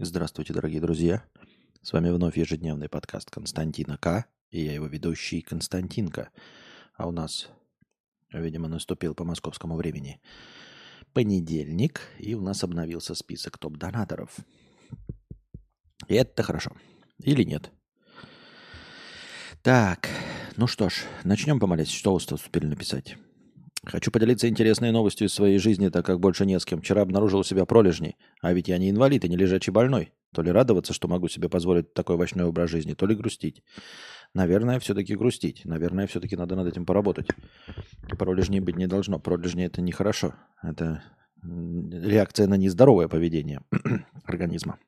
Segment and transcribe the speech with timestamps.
[0.00, 1.24] Здравствуйте, дорогие друзья.
[1.82, 4.26] С вами вновь ежедневный подкаст Константина К.
[4.48, 6.30] И я его ведущий Константинка.
[6.94, 7.48] А у нас,
[8.32, 10.20] видимо, наступил по московскому времени
[11.14, 14.36] понедельник, и у нас обновился список топ-донаторов.
[16.06, 16.76] И это хорошо.
[17.18, 17.72] Или нет?
[19.62, 20.08] Так,
[20.56, 21.92] ну что ж, начнем помолиться.
[21.92, 23.16] Что успели написать?
[23.84, 26.80] Хочу поделиться интересной новостью из своей жизни, так как больше не с кем.
[26.80, 30.12] Вчера обнаружил у себя пролежни, а ведь я не инвалид и не лежачий больной.
[30.34, 33.62] То ли радоваться, что могу себе позволить такой овощной образ жизни, то ли грустить.
[34.34, 35.64] Наверное, все-таки грустить.
[35.64, 37.28] Наверное, все-таки надо над этим поработать.
[38.18, 39.18] Пролежней быть не должно.
[39.18, 40.34] Пролежни это нехорошо.
[40.62, 41.02] Это
[41.42, 43.62] реакция на нездоровое поведение
[44.24, 44.78] организма.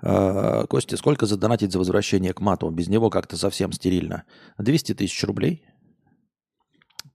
[0.00, 2.70] А, Костя, сколько задонатить за возвращение к мату?
[2.70, 4.24] Без него как-то совсем стерильно.
[4.58, 5.64] 200 тысяч рублей.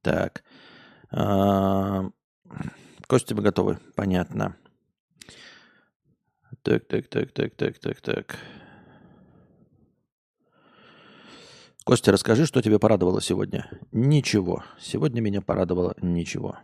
[0.04, 0.44] Так.
[3.08, 3.80] Костя, мы готовы.
[3.96, 4.56] Понятно.
[6.62, 8.38] Так, так, так, так, так, так, так.
[11.86, 13.70] Костя, расскажи, что тебе порадовало сегодня?
[13.92, 14.64] Ничего.
[14.80, 16.60] Сегодня меня порадовало ничего.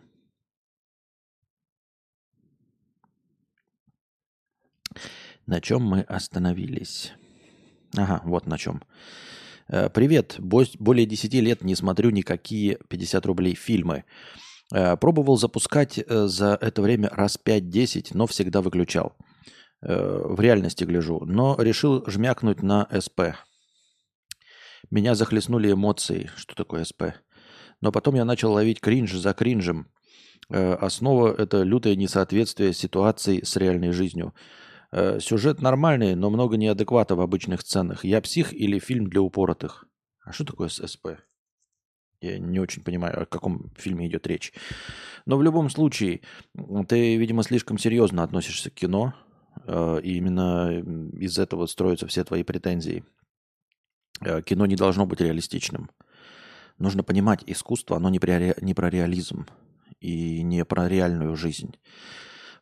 [5.46, 7.12] На чем мы остановились?
[7.96, 8.82] Ага, вот на чем.
[9.72, 10.36] Э, привет.
[10.38, 14.04] Более 10 лет не смотрю никакие 50 рублей фильмы.
[14.74, 19.14] Э, пробовал запускать э, за это время раз 5-10, но всегда выключал.
[19.82, 21.24] В реальности гляжу.
[21.24, 23.36] Но решил жмякнуть на СП.
[24.90, 26.30] Меня захлестнули эмоции.
[26.36, 27.14] Что такое СП?
[27.80, 29.90] Но потом я начал ловить кринж за кринжем.
[30.50, 34.34] Основа– это лютое несоответствие ситуации с реальной жизнью.
[34.92, 38.04] Э, сюжет нормальный, но много неадеквата в обычных сценах.
[38.04, 39.86] Я псих или фильм для упоротых?
[40.24, 41.08] А что такое ССП?
[42.20, 44.52] Я не очень понимаю, о каком фильме идет речь.
[45.26, 46.20] Но в любом случае,
[46.88, 49.14] ты, видимо, слишком серьезно относишься к кино,
[49.64, 50.82] э, и именно
[51.18, 53.04] из этого строятся все твои претензии.
[54.22, 55.90] Э, кино не должно быть реалистичным.
[56.78, 59.46] Нужно понимать, искусство, оно не про, не про реализм
[60.00, 61.76] и не про реальную жизнь.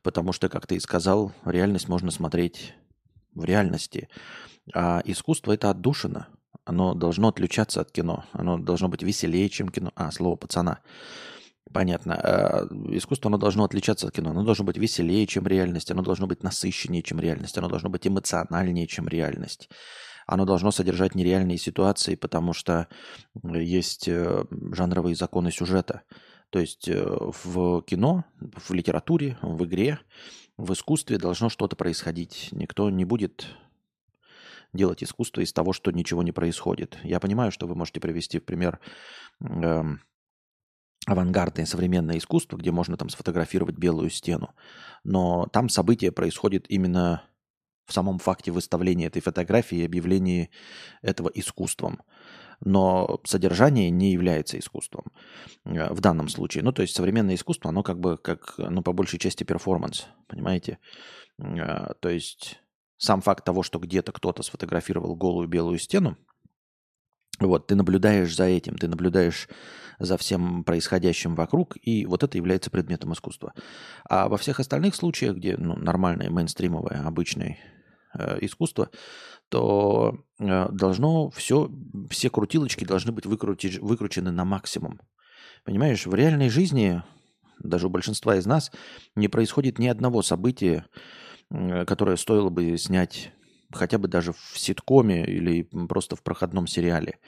[0.09, 2.73] Потому что, как ты и сказал, реальность можно смотреть
[3.35, 4.09] в реальности.
[4.73, 6.29] А искусство– это отдушина.
[6.65, 8.25] Оно должно отличаться от кино.
[8.33, 9.93] Оно должно быть веселее, чем кино.
[9.97, 10.79] А, слово пацана.
[11.75, 12.15] Понятно.
[12.15, 14.31] А, искусство, оно должно отличаться от кино.
[14.31, 15.91] Оно должно быть веселее, чем реальность.
[15.91, 17.59] Оно должно быть насыщеннее, чем реальность.
[17.59, 19.69] Оно должно быть эмоциональнее, чем реальность.
[20.27, 22.89] Оно должно содержать нереальные ситуации, потому что
[23.45, 26.01] есть э, жанровые законы сюжета–
[26.51, 29.99] то есть э, в кино, в литературе, в игре,
[30.57, 32.49] в искусстве должно что-то происходить.
[32.53, 33.47] Никто не будет
[34.73, 36.99] делать искусство из того, что ничего не происходит.
[37.03, 38.81] Я понимаю, что вы можете привести в пример
[39.41, 39.83] э,
[41.07, 44.55] авангардное современное искусство, где можно там сфотографировать белую стену.
[45.05, 47.23] Но там событие происходит именно
[47.87, 50.51] в самом факте выставления этой фотографии и объявлении
[51.01, 52.03] этого искусством
[52.61, 55.07] но содержание не является искусством
[55.65, 56.65] э, в данном случае.
[56.65, 60.79] Ну, то есть современное искусство, оно как бы как, ну, по большей части перформанс, понимаете?
[61.39, 62.61] Э, то есть
[62.97, 66.17] сам факт того, что где-то кто-то сфотографировал голую белую стену,
[67.41, 69.49] вот, ты наблюдаешь за этим, ты наблюдаешь
[70.01, 73.53] за всем происходящим вокруг, и вот это является предметом искусства.
[74.09, 77.59] А во всех остальных случаях, где ну, нормальное, мейнстримовое, обычное
[78.15, 78.91] э, искусство,
[79.49, 81.71] то э, должно все,
[82.11, 85.01] все крутилочки должны быть выкрути, выкручены на максимум.
[85.65, 87.03] Понимаешь, в реальной жизни,
[87.59, 88.71] даже у большинства из нас,
[89.17, 90.87] не происходит ни одного события,
[91.51, 93.33] которое стоило бы снять
[93.73, 97.19] хотя бы даже в ситкоме или просто в проходном сериале.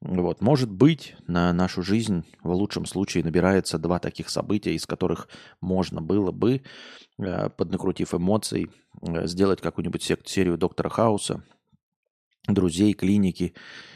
[0.00, 0.40] Вот.
[0.40, 5.28] Может быть, на нашу жизнь в лучшем случае набирается два таких события, из которых
[5.60, 6.62] можно было бы,
[7.18, 11.42] э, поднакрутив эмоций, э, сделать какую-нибудь серию Доктора Хауса,
[12.46, 13.54] друзей, клиники.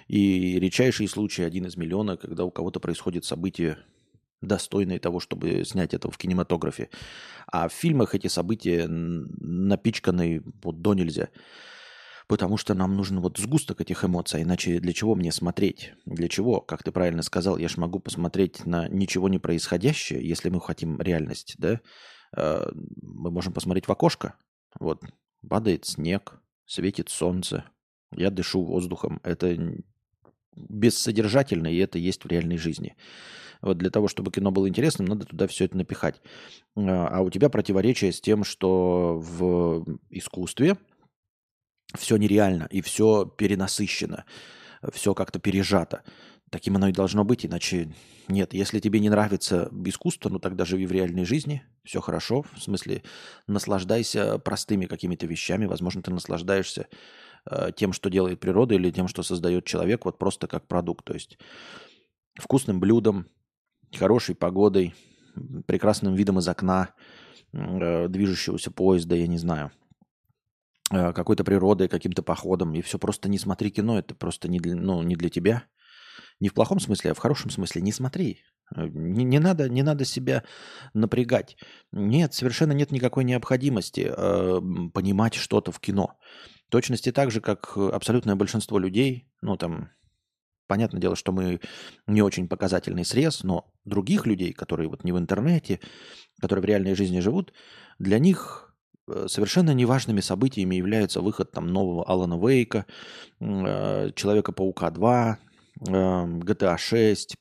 [0.08, 3.78] И редчайший случай, один из миллиона, когда у кого-то происходит событие
[4.40, 6.90] достойные того, чтобы снять это в кинематографе.
[7.46, 11.28] А в фильмах эти события напичканы вот до нельзя.
[12.26, 15.92] Потому что нам нужен вот сгусток этих эмоций, иначе для чего мне смотреть?
[16.06, 16.60] Для чего?
[16.60, 21.00] Как ты правильно сказал, я же могу посмотреть на ничего не происходящее, если мы хотим
[21.00, 21.80] реальность, да?
[22.34, 22.70] А,
[23.02, 24.34] мы можем посмотреть в окошко.
[24.80, 25.02] Вот,
[25.48, 27.64] падает снег, светит солнце,
[28.12, 29.20] я дышу воздухом.
[29.22, 29.56] Это
[30.56, 32.96] бессодержательно, и это есть в реальной жизни.
[33.60, 36.20] Вот для того, чтобы кино было интересным, надо туда все это напихать.
[36.76, 40.76] А, а у тебя противоречие с тем, что в искусстве
[41.96, 44.24] все нереально и все перенасыщено,
[44.92, 46.02] все как-то пережато.
[46.50, 47.92] Таким оно и должно быть, иначе
[48.28, 48.52] нет.
[48.54, 53.02] Если тебе не нравится искусство, ну тогда живи в реальной жизни, все хорошо, в смысле
[53.46, 56.88] наслаждайся простыми какими-то вещами, возможно, ты наслаждаешься
[57.50, 61.14] э, тем, что делает природа или тем, что создает человек, вот просто как продукт, то
[61.14, 61.38] есть
[62.36, 63.26] вкусным блюдом,
[63.92, 64.94] хорошей погодой,
[65.66, 66.94] прекрасным видом из окна,
[67.52, 69.70] э, движущегося поезда, я не знаю,
[70.90, 74.74] э, какой-то природой, каким-то походом, и все, просто не смотри кино, это просто не для,
[74.74, 75.64] ну, не для тебя.
[76.40, 77.80] Не в плохом смысле, а в хорошем смысле.
[77.80, 78.42] Не смотри.
[78.74, 80.44] Э, не, не, надо, не надо себя
[80.92, 81.56] напрягать.
[81.92, 84.60] Нет, совершенно нет никакой необходимости э,
[84.92, 86.18] понимать что-то в кино.
[86.68, 89.90] В точности так же, как абсолютное большинство людей, ну там,
[90.66, 91.60] понятное дело, что мы
[92.06, 95.80] не очень показательный срез, но других людей, которые вот не в интернете,
[96.40, 97.52] которые в реальной жизни живут,
[97.98, 98.74] для них
[99.08, 102.86] э, совершенно неважными событиями являются выход там нового Алана Вейка,
[103.40, 105.38] э, Человека-паука 2,
[105.76, 107.34] GTA 6,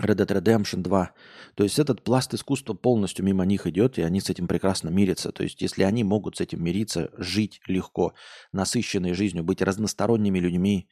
[0.00, 1.10] Red Dead Redemption 2.
[1.54, 5.32] То есть этот пласт искусства полностью мимо них идет, и они с этим прекрасно мирятся.
[5.32, 8.14] То есть если они могут с этим мириться, жить легко,
[8.52, 10.88] насыщенной жизнью, быть разносторонними людьми,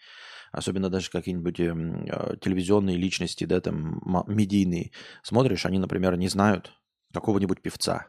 [0.53, 6.73] особенно даже какие-нибудь э, телевизионные личности, да, там, медийные, смотришь, они, например, не знают
[7.13, 8.09] какого-нибудь певца,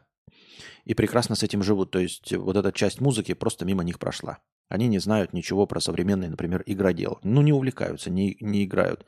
[0.84, 1.90] и прекрасно с этим живут.
[1.90, 4.38] То есть вот эта часть музыки просто мимо них прошла.
[4.70, 7.18] Они не знают ничего про современный, например, игродел.
[7.24, 9.04] Ну, не увлекаются, не, не играют.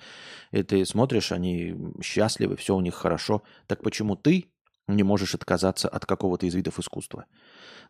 [0.51, 3.43] И ты смотришь, они счастливы, все у них хорошо.
[3.69, 4.53] Так почему ты
[4.89, 7.27] не можешь отказаться от какого-то из видов искусства?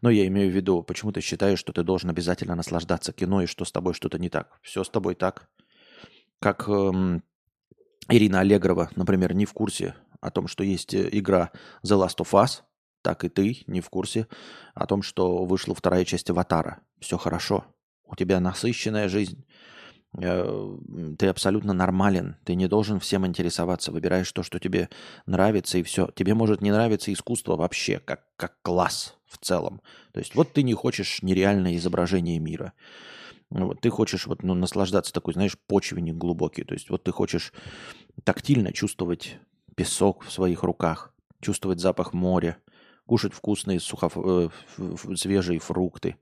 [0.03, 3.47] Но я имею в виду, почему ты считаешь, что ты должен обязательно наслаждаться кино и
[3.47, 4.59] что с тобой что-то не так?
[4.61, 5.49] Все с тобой так.
[6.41, 7.23] Как эм,
[8.09, 12.33] Ирина Аллегрова, например, не в курсе о том, что есть э, игра The Last of
[12.33, 12.61] Us–
[13.03, 14.27] так и ты не в курсе
[14.75, 16.81] о том, что вышла вторая часть «Аватара».
[17.01, 17.65] Все хорошо.
[18.07, 19.45] У тебя насыщенная жизнь.
[20.19, 20.77] Э,
[21.19, 22.37] ты абсолютно нормален.
[22.45, 23.93] Ты не должен всем интересоваться.
[23.93, 24.89] Выбираешь то, что тебе
[25.27, 26.09] нравится, и все.
[26.15, 29.81] Тебе может не нравиться искусство вообще, как, как класс в целом.
[30.13, 32.73] То есть вот ты не хочешь нереальное изображение мира.
[33.51, 36.65] Вот, ты хочешь вот, ну, наслаждаться такой, знаешь, почвенник глубокий.
[36.65, 37.53] То есть вот ты хочешь
[38.25, 39.39] тактильно чувствовать
[39.77, 42.59] песок в своих руках, чувствовать запах моря,
[43.13, 44.17] кушать вкусные сухоф...
[44.17, 44.49] Э,
[45.17, 46.17] свежие фрукты,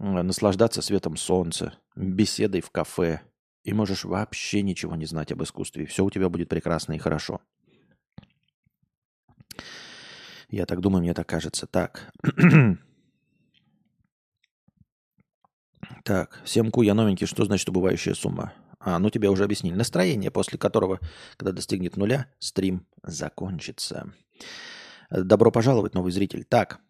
[0.00, 3.20] наслаждаться светом солнца, беседой в кафе.
[3.62, 5.86] И можешь вообще ничего не знать об искусстве.
[5.86, 7.40] Все у тебя будет прекрасно и хорошо.
[10.48, 11.68] Я так думаю, мне так кажется.
[11.68, 12.12] Так.
[16.04, 17.28] так, 7Q, я новенький.
[17.28, 18.52] Что значит убывающая сумма?
[18.80, 19.76] А, ну тебе уже объяснили.
[19.76, 20.98] Настроение, после которого,
[21.36, 24.12] когда достигнет нуля, стрим закончится.
[25.10, 26.44] Добро пожаловать, новый зритель.
[26.44, 26.80] Так.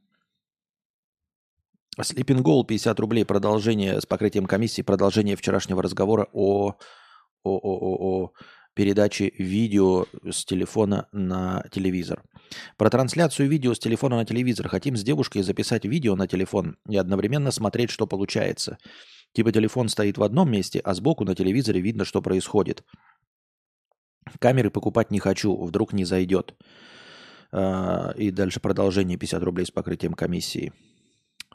[1.99, 3.25] Sleeping Goal 50 рублей.
[3.25, 4.83] Продолжение с покрытием комиссии.
[4.83, 6.75] Продолжение вчерашнего разговора о, о,
[7.45, 8.33] о, о, о
[8.75, 12.23] передаче видео с телефона на телевизор.
[12.77, 14.69] Про трансляцию видео с телефона на телевизор.
[14.69, 18.77] Хотим с девушкой записать видео на телефон и одновременно смотреть, что получается.
[19.33, 22.85] Типа телефон стоит в одном месте, а сбоку на телевизоре видно, что происходит.
[24.39, 26.55] Камеры покупать не хочу, вдруг не зайдет.
[27.53, 30.73] А, и дальше продолжение 50 рублей с покрытием комиссии.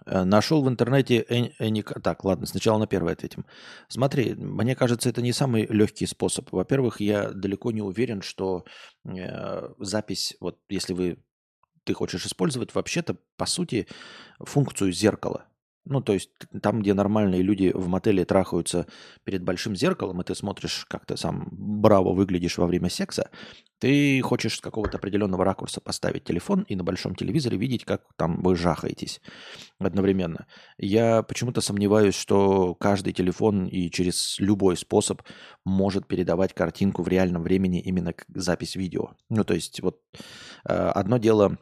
[0.06, 1.25] Э, Нашел в интернете...
[1.30, 1.81] Эни...
[1.81, 3.45] Так, ладно, сначала на первое ответим.
[3.88, 6.51] Смотри, мне кажется, это не самый легкий способ.
[6.51, 8.65] Во-первых, я далеко не уверен, что
[9.06, 11.18] э, запись, вот если вы
[11.86, 13.88] ты хочешь использовать вообще-то, по сути,
[14.39, 15.45] функцию зеркала.
[15.85, 18.87] Ну, то есть там, где нормальные люди в мотеле трахаются
[19.23, 23.30] перед большим зеркалом, и ты смотришь, как ты сам браво выглядишь во время секса,
[23.80, 28.42] ты хочешь с какого-то определенного ракурса поставить телефон и на большом телевизоре видеть, как там
[28.42, 29.21] вы жахаетесь
[29.77, 30.47] одновременно.
[30.77, 35.21] Я почему-то сомневаюсь, что каждый телефон и через любой способ
[35.65, 39.11] может передавать картинку в реальном времени именно как запись видео.
[39.30, 40.01] Ну, то есть вот
[40.68, 41.59] э, одно дело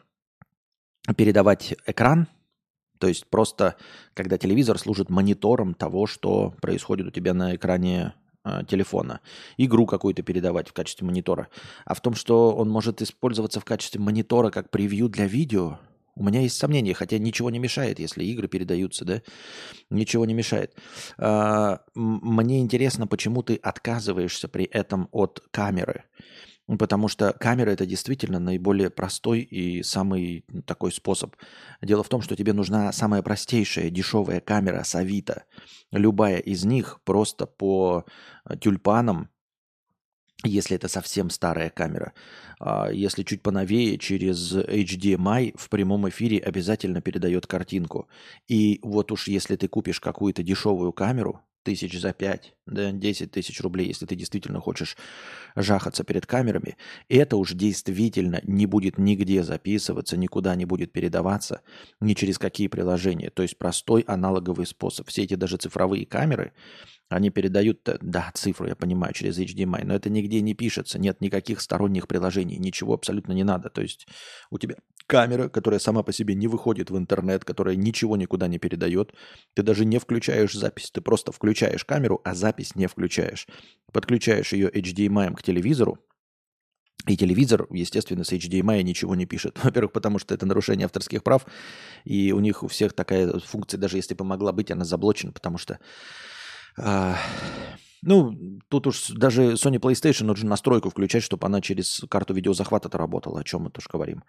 [1.17, 2.27] передавать экран,
[3.03, 3.75] то есть просто,
[4.13, 8.13] когда телевизор служит монитором того, что происходит у тебя на экране
[8.45, 9.19] э, телефона,
[9.57, 11.49] игру какую-то передавать в качестве монитора.
[11.83, 15.79] А в том, что он может использоваться в качестве монитора как превью для видео,
[16.15, 19.21] у меня есть сомнения, хотя ничего не мешает, если игры передаются, да?
[19.89, 20.73] Ничего не мешает.
[21.17, 26.05] А, мне интересно, почему ты отказываешься при этом от камеры.
[26.67, 31.35] Потому что камера это действительно наиболее простой и самый ну, такой способ.
[31.81, 35.43] Дело в том, что тебе нужна самая простейшая дешевая камера с Авито.
[35.91, 38.05] Любая из них просто по
[38.45, 39.29] э, тюльпанам,
[40.45, 42.13] если это совсем старая камера.
[42.59, 48.07] А если чуть поновее, через HDMI в прямом эфире обязательно передает картинку.
[48.47, 53.61] И вот уж если ты купишь какую-то дешевую камеру, тысяч за 5, да, 10 тысяч
[53.61, 54.97] рублей, если ты действительно хочешь
[55.55, 56.77] жахаться перед камерами,
[57.09, 61.61] это уж действительно не будет нигде записываться, никуда не будет передаваться,
[61.99, 63.29] ни через какие приложения.
[63.29, 65.07] То есть простой аналоговый способ.
[65.07, 66.53] Все эти даже цифровые камеры,
[67.09, 71.61] они передают, да, цифру, я понимаю, через HDMI, но это нигде не пишется, нет никаких
[71.61, 73.69] сторонних приложений, ничего абсолютно не надо.
[73.69, 74.07] То есть
[74.49, 74.75] у тебя
[75.13, 79.13] камера, которая сама по себе не выходит в интернет, которая ничего никуда не передает,
[79.53, 83.45] ты даже не включаешь запись, ты просто включаешь камеру, а запись не включаешь.
[83.91, 85.99] Подключаешь ее HDMI к телевизору,
[87.05, 89.59] и телевизор, естественно, с HDMI ничего не пишет.
[89.63, 91.45] Во-первых, потому что это нарушение авторских прав,
[92.05, 95.59] и у них у всех такая функция, даже если бы могла быть, она заблочена, потому
[95.59, 95.77] что
[96.75, 97.17] а,
[98.01, 103.39] ну, тут уж даже Sony PlayStation нужно настройку включать, чтобы она через карту видеозахвата работала,
[103.39, 104.23] о чем мы тоже говорим.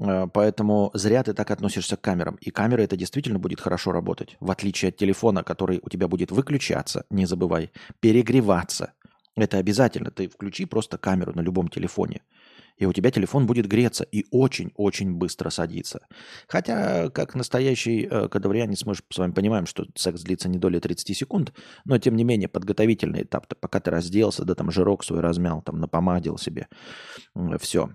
[0.00, 2.36] А, поэтому зря ты так относишься к камерам.
[2.36, 6.30] И камера это действительно будет хорошо работать, в отличие от телефона, который у тебя будет
[6.30, 8.92] выключаться, не забывай, перегреваться.
[9.36, 10.10] Это обязательно.
[10.10, 12.22] Ты включи просто камеру на любом телефоне
[12.78, 16.06] и у тебя телефон будет греться и очень-очень быстро садиться.
[16.46, 21.16] Хотя, как настоящий э, кадаврианец, мы с вами понимаем, что секс длится не доли 30
[21.16, 21.52] секунд,
[21.84, 25.80] но тем не менее подготовительный этап, пока ты разделся, да там жирок свой размял, там
[25.80, 26.68] напомадил себе,
[27.60, 27.90] все.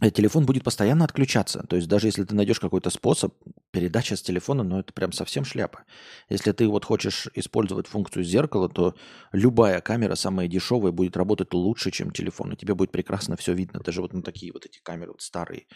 [0.00, 1.64] Э, телефон будет постоянно отключаться.
[1.66, 3.34] То есть даже если ты найдешь какой-то способ,
[3.70, 5.84] передача с телефона, ну это прям совсем шляпа.
[6.28, 8.94] Если ты вот хочешь использовать функцию зеркала, то
[9.32, 12.52] любая камера, самая дешевая, будет работать лучше, чем телефон.
[12.52, 13.80] И тебе будет прекрасно все видно.
[13.80, 15.66] Даже вот на такие вот эти камеры вот старые.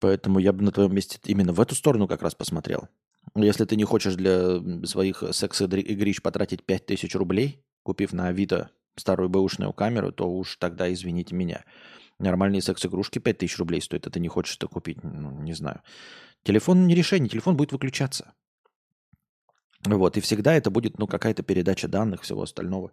[0.00, 2.88] Поэтому я бы на твоем месте именно в эту сторону как раз посмотрел.
[3.34, 9.72] Если ты не хочешь для своих секс-игрищ потратить 5000 рублей, купив на Авито старую бэушную
[9.72, 11.64] камеру, то уж тогда извините меня–
[12.18, 15.82] Нормальные секс-игрушки 5000 рублей стоят, а ты не хочешь это купить, ну, не знаю.
[16.44, 18.32] Телефон не решение, телефон будет выключаться.
[19.84, 22.92] Вот, и всегда это будет, ну, какая-то передача данных, всего остального.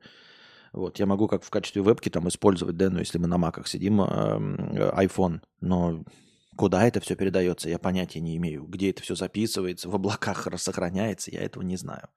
[0.73, 3.67] Вот, я могу как в качестве вебки там использовать, да, ну, если мы на маках
[3.67, 4.05] сидим, э,
[5.05, 6.03] iPhone, но
[6.57, 8.65] куда это все передается, я понятия не имею.
[8.65, 12.09] Где это все записывается, в облаках сохраняется, я этого не знаю.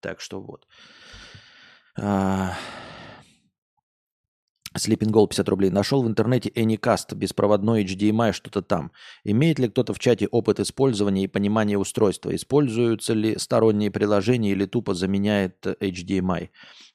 [0.00, 0.66] Так что вот.
[4.76, 5.70] Sleeping Gold 50 рублей.
[5.70, 8.92] Нашел в интернете Anycast, беспроводной HDMI, что-то там.
[9.22, 12.34] Имеет ли кто-то в чате опыт использования и понимания устройства?
[12.34, 16.48] Используются ли сторонние приложения или тупо заменяет HDMI?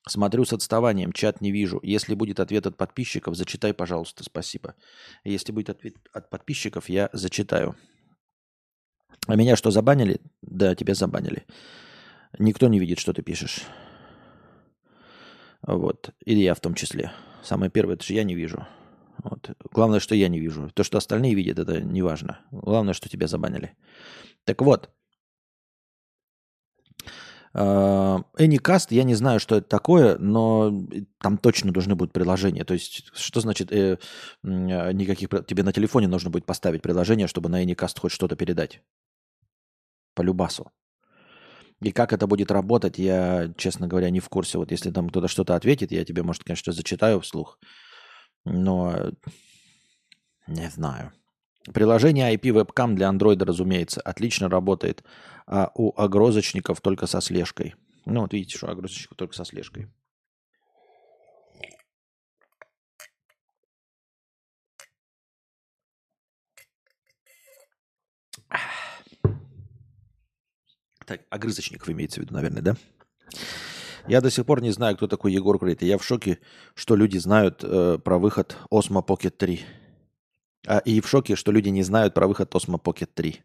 [0.07, 1.79] Смотрю с отставанием, чат не вижу.
[1.83, 4.75] Если будет ответ от подписчиков, зачитай, пожалуйста, спасибо.
[5.24, 7.75] Если будет ответ от подписчиков, я зачитаю.
[9.27, 10.19] А меня что, забанили?
[10.41, 11.45] Да, тебя забанили.
[12.38, 13.63] Никто не видит, что ты пишешь.
[15.61, 16.11] Вот.
[16.25, 17.11] И я в том числе.
[17.43, 18.67] Самое первое, это же я не вижу.
[19.23, 19.51] Вот.
[19.71, 20.69] Главное, что я не вижу.
[20.73, 22.39] То, что остальные видят, это не важно.
[22.51, 23.75] Главное, что тебя забанили.
[24.45, 24.89] Так вот.
[27.53, 30.71] Anycast, я не знаю, что это такое, но
[31.19, 32.63] там точно должны будут приложения.
[32.63, 33.97] То есть, что значит э,
[34.43, 35.29] никаких...
[35.47, 38.81] Тебе на телефоне нужно будет поставить приложение, чтобы на Anycast хоть что-то передать.
[40.13, 40.71] По любасу.
[41.81, 44.57] И как это будет работать, я, честно говоря, не в курсе.
[44.57, 47.57] Вот если там кто-то что-то ответит, я тебе, может, конечно, зачитаю вслух.
[48.43, 49.12] Но
[50.48, 51.13] не знаю.
[51.74, 55.03] Приложение IP Webcam для Android, разумеется, отлично работает.
[55.45, 57.75] А у огрозочников только со слежкой.
[58.05, 59.88] Ну, вот видите, что огрозочников только со слежкой.
[71.09, 72.75] Так, огрызочников имеется в виду, наверное, да?
[74.07, 75.81] Я до сих пор не знаю, кто такой Егор Крейт.
[75.81, 76.37] Я в шоке,
[76.75, 79.65] что люди знают э, про выход Osmo Pocket 3.
[80.67, 83.41] А, и в шоке, что люди не знают про выход Osmo Pocket 3.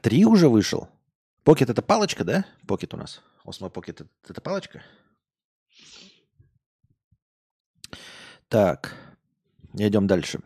[0.00, 0.88] Три уже вышел?
[1.44, 2.44] Pocket это палочка, да?
[2.66, 3.22] Pocket у нас.
[3.44, 4.82] Osmo Pocket это, это палочка?
[8.48, 8.96] Так,
[9.74, 10.40] идем дальше.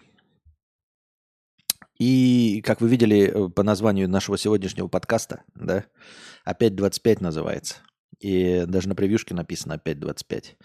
[2.00, 5.84] И, как вы видели э, по названию нашего сегодняшнего подкаста, да,
[6.44, 7.76] опять 25 называется.
[8.18, 10.56] И даже на превьюшке написано опять 25.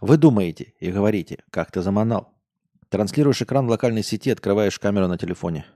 [0.00, 2.34] Вы думаете и говорите, как ты заманал.
[2.88, 5.66] Транслируешь экран в локальной сети, открываешь камеру на телефоне.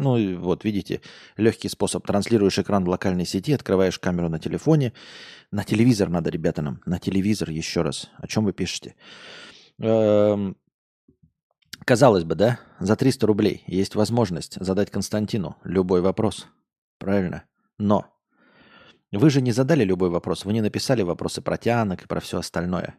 [0.00, 1.00] Ну и вот, видите,
[1.36, 2.04] легкий способ.
[2.04, 4.94] Транслируешь экран в локальной сети, открываешь камеру на телефоне.
[5.52, 6.80] На телевизор надо, ребята, нам.
[6.86, 8.10] На телевизор еще раз.
[8.16, 8.96] О чем вы пишете?
[9.78, 10.56] Эм,
[11.84, 16.46] Казалось бы, да, за 300 рублей есть возможность задать Константину любой вопрос.
[16.98, 17.44] Правильно?
[17.78, 18.06] Но
[19.12, 22.38] вы же не задали любой вопрос, вы не написали вопросы про тянок и про все
[22.38, 22.96] остальное.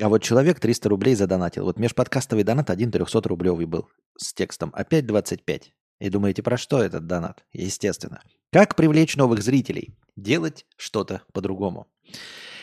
[0.00, 1.64] А вот человек 300 рублей задонатил.
[1.64, 4.70] Вот межподкастовый донат один 300 рублевый был с текстом.
[4.74, 5.72] Опять 25.
[6.00, 7.44] И думаете, про что этот донат?
[7.52, 8.22] Естественно.
[8.50, 9.94] Как привлечь новых зрителей?
[10.16, 11.86] Делать что-то по-другому.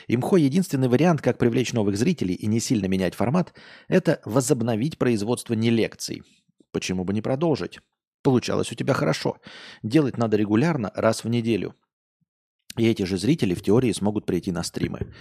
[0.07, 3.53] Имхо единственный вариант, как привлечь новых зрителей и не сильно менять формат,
[3.89, 6.23] это возобновить производство не лекций.
[6.71, 7.79] Почему бы не продолжить?
[8.23, 9.37] Получалось у тебя хорошо.
[9.83, 11.75] Делать надо регулярно, раз в неделю.
[12.77, 15.13] И эти же зрители в теории смогут прийти на стримы.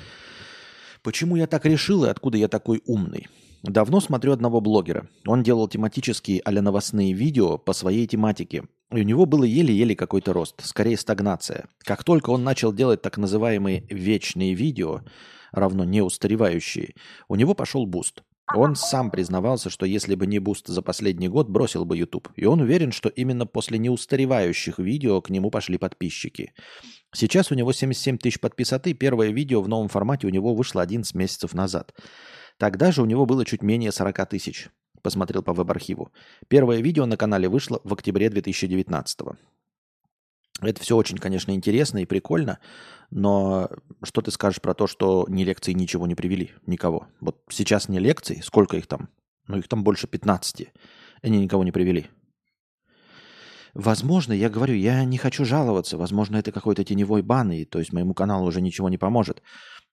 [1.03, 3.29] Почему я так решил и откуда я такой умный?
[3.63, 5.09] Давно смотрю одного блогера.
[5.27, 8.65] Он делал тематические а новостные видео по своей тематике.
[8.93, 11.69] И у него было еле-еле какой-то рост, скорее стагнация.
[11.79, 15.03] Как только он начал делать так называемые вечные видео,
[15.51, 16.95] равно неустаревающие,
[17.29, 18.23] у него пошел буст.
[18.55, 22.29] Он сам признавался, что если бы не буст за последний год, бросил бы YouTube.
[22.37, 26.53] И он уверен, что именно после неустаревающих видео к нему пошли подписчики.
[27.13, 28.95] Сейчас у него 77 тысяч подписоты.
[28.95, 31.93] Первое видео в новом формате у него вышло 11 месяцев назад.
[32.57, 34.69] Тогда же у него было чуть менее 40 тысяч.
[35.03, 36.13] Посмотрел по веб-архиву.
[36.49, 39.21] Первое видео на канале вышло в октябре 2019
[40.61, 42.59] Это все очень, конечно, интересно и прикольно,
[43.11, 43.71] но
[44.03, 46.53] что ты скажешь про то, что ни лекции ничего не привели?
[46.67, 47.09] Никого.
[47.21, 49.09] Вот сейчас не лекции, сколько их там?
[49.47, 50.69] Ну, их там больше 15.
[51.23, 52.07] Они никого не привели.
[53.75, 55.99] Возможно, я говорю, я не хочу жаловаться.
[55.99, 59.43] Возможно, это какой-то теневой бан, и то есть моему каналу уже ничего не поможет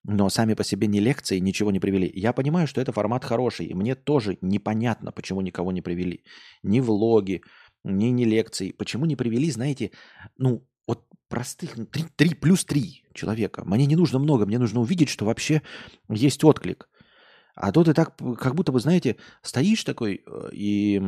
[0.04, 2.12] но сами по себе ни лекции ничего не привели.
[2.14, 6.24] Я понимаю, что это формат хороший, и мне тоже непонятно, почему никого не привели.
[6.62, 7.42] Ни влоги,
[7.84, 8.72] ни не лекции.
[8.72, 9.92] Почему не привели, знаете,
[10.38, 13.64] ну, вот простых, 3, ну, 3 плюс 3 человека.
[13.66, 15.62] Мне не нужно много, мне нужно увидеть, что вообще
[16.10, 16.90] есть отклик.
[17.56, 21.02] А тут и так, как будто бы, знаете, стоишь такой, э, и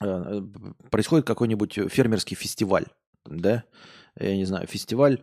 [0.00, 0.42] э,
[0.90, 2.86] происходит какой-нибудь фермерский фестиваль,
[3.24, 3.64] да,
[4.18, 5.20] я не знаю, фестиваль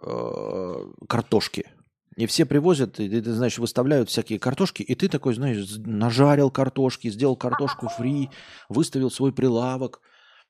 [0.00, 0.74] э,
[1.08, 1.66] картошки,
[2.16, 7.08] и все привозят, и ты, знаешь, выставляют всякие картошки, и ты такой, знаешь, нажарил картошки,
[7.08, 8.30] сделал картошку фри,
[8.68, 10.00] выставил свой прилавок,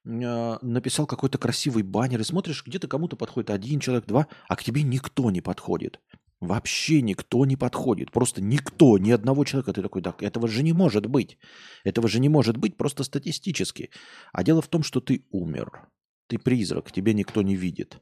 [0.07, 4.65] а, написал какой-то красивый баннер, и смотришь, где-то кому-то подходит один человек, два, а к
[4.65, 6.01] тебе никто не подходит.
[6.41, 8.13] Вообще никто не подходит.
[8.13, 9.75] Просто никто, ни одного человека.
[9.75, 11.37] Ты такой, так, этого же не может быть.
[11.85, 13.91] Этого же не может быть просто статистически.
[14.33, 15.87] А дело в том, что ты умер.
[16.29, 18.01] Ты призрак, тебе никто не видит.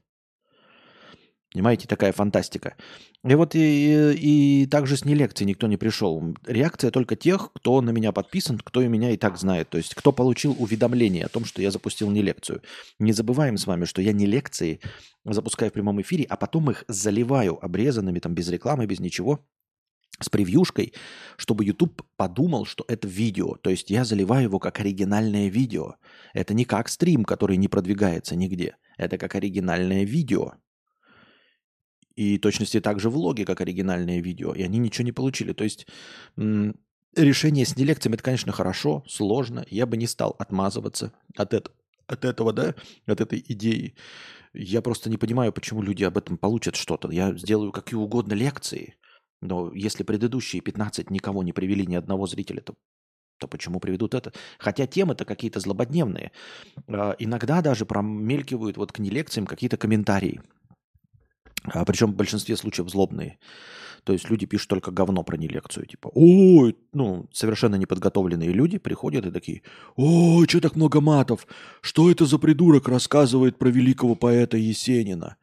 [1.51, 2.75] Понимаете, такая фантастика.
[3.27, 6.35] И вот и, и, и также с нелекцией никто не пришел.
[6.45, 9.69] Реакция только тех, кто на меня подписан, кто и меня и так знает.
[9.69, 12.61] То есть кто получил уведомление о том, что я запустил не лекцию.
[12.99, 14.79] Не забываем с вами, что я не лекции
[15.25, 19.43] запускаю в прямом эфире, а потом их заливаю обрезанными, там без рекламы, без ничего,
[20.19, 20.93] с превьюшкой,
[21.37, 23.55] чтобы YouTube подумал, что это видео.
[23.55, 25.95] То есть я заливаю его как оригинальное видео.
[26.33, 28.75] Это не как стрим, который не продвигается нигде.
[28.97, 30.53] Это как оригинальное видео.
[32.19, 34.51] И точности также влоги, как оригинальные видео.
[34.51, 35.53] И они ничего не получили.
[35.53, 35.87] То есть
[36.35, 39.65] решение с нелекциями, это, конечно, хорошо, сложно.
[39.69, 41.71] Я бы не стал отмазываться от, это,
[42.07, 43.95] от этого, да, от этой идеи.
[44.53, 47.09] Я просто не понимаю, почему люди об этом получат что-то.
[47.09, 48.95] Я сделаю какие угодно лекции,
[49.39, 52.75] но если предыдущие 15 никого не привели, ни одного зрителя, то
[53.37, 54.33] то почему приведут это?
[54.57, 56.33] Хотя темы-то какие-то злободневные.
[56.89, 60.41] А, иногда даже промелькивают вот к нелекциям какие-то комментарии.
[61.63, 63.37] А причем в большинстве случаев злобные.
[64.03, 65.85] То есть люди пишут только говно про нелекцию.
[65.85, 69.61] Типа, ой, ну, совершенно неподготовленные люди приходят и такие,
[69.95, 71.47] ой, что так много матов?
[71.81, 75.35] Что это за придурок рассказывает про великого поэта Есенина?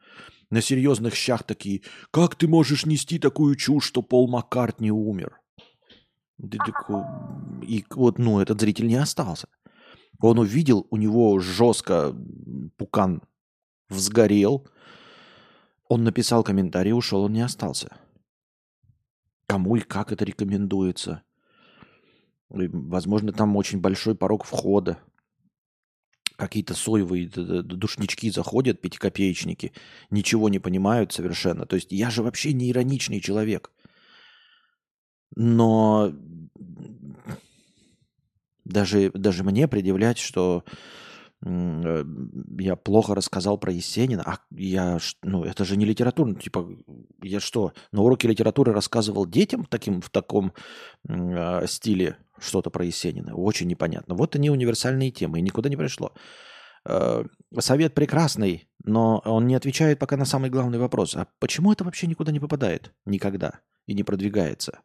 [0.49, 5.39] На серьезных щах такие, как ты можешь нести такую чушь, что Пол Маккартни умер?
[6.39, 9.47] И вот, ну, этот зритель не остался.
[10.19, 12.15] Он увидел, у него жестко
[12.77, 13.21] пукан
[13.89, 14.67] взгорел,
[15.89, 17.95] он написал комментарий, ушел, он не остался.
[19.45, 21.23] Кому и как это рекомендуется?
[22.53, 24.99] И, возможно, там очень большой порог входа.
[26.35, 29.73] Какие-то соевые душнички заходят, пятикопеечники,
[30.11, 31.65] ничего не понимают совершенно.
[31.65, 33.71] То есть я же вообще не ироничный человек.
[35.35, 36.13] Но
[38.65, 40.63] даже, даже мне предъявлять, что
[41.43, 44.23] я плохо рассказал про Есенина.
[44.25, 46.33] А я, ну, это же не литература.
[46.33, 46.67] Типа,
[47.21, 50.53] я что, на уроке литературы рассказывал детям таким, в таком
[51.07, 53.35] э, стиле что-то про Есенина?
[53.35, 54.15] Очень непонятно.
[54.15, 56.11] Вот они универсальные темы, и никуда не пришло.
[56.85, 57.23] Э,
[57.59, 61.15] совет прекрасный, но он не отвечает пока на самый главный вопрос.
[61.15, 62.93] А почему это вообще никуда не попадает?
[63.05, 63.59] Никогда.
[63.85, 64.79] И не продвигается.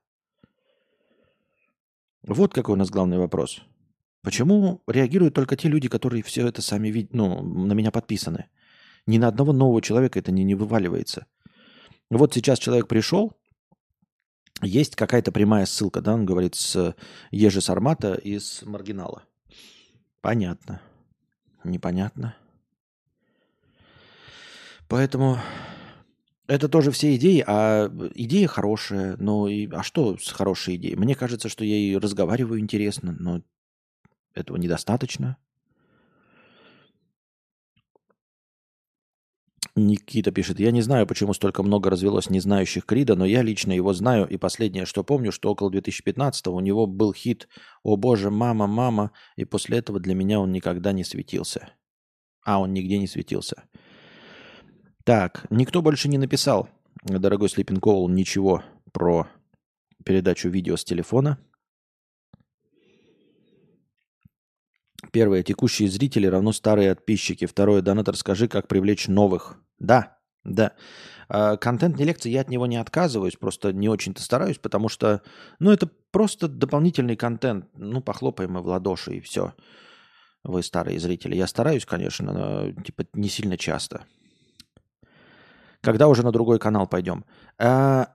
[2.23, 3.63] Вот какой у нас главный вопрос.
[4.23, 8.49] Почему реагируют только те люди, которые все это сами видят, ну, на меня подписаны?
[9.07, 11.27] Ни на одного нового человека это не, не вываливается.
[12.09, 13.33] Вот сейчас человек пришел,
[14.63, 16.95] есть какая-то прямая ссылка, да, он говорит, с
[17.33, 19.25] Ежи Сармата и с Маргинала.
[20.21, 20.81] Понятно.
[21.65, 22.37] Непонятно.
[24.89, 25.39] Поэтому
[26.47, 29.17] это тоже все идеи, а идея хорошая.
[29.17, 30.97] Но и, а что с хорошей идеей?
[30.97, 33.43] Мне кажется, что я и разговариваю интересно, но
[34.35, 35.37] этого недостаточно.
[39.75, 43.95] Никита пишет, я не знаю, почему столько много развелось незнающих Крида, но я лично его
[43.95, 47.49] знаю, и последнее, что помню, что около 2015 у него был хит
[47.83, 51.71] «О боже, мама, мама», и после этого для меня он никогда не светился.
[52.45, 53.65] А, он нигде не светился.
[55.05, 56.69] Так, никто больше не написал,
[57.05, 59.29] дорогой Слипин Коул, ничего про
[60.05, 61.39] передачу видео с телефона.
[65.11, 65.43] Первое.
[65.43, 67.47] Текущие зрители равно старые подписчики.
[67.47, 67.83] Второе.
[67.83, 69.57] Донатор, скажи, как привлечь новых.
[69.79, 70.73] Да, да.
[71.29, 75.23] А, контент не лекции, я от него не отказываюсь, просто не очень-то стараюсь, потому что,
[75.59, 77.67] ну, это просто дополнительный контент.
[77.75, 79.55] Ну, похлопаем мы в ладоши и все.
[80.45, 81.37] Вы старые зрители.
[81.37, 84.05] Я стараюсь, конечно, но типа не сильно часто.
[85.81, 87.25] Когда уже на другой канал пойдем?
[87.59, 88.15] А,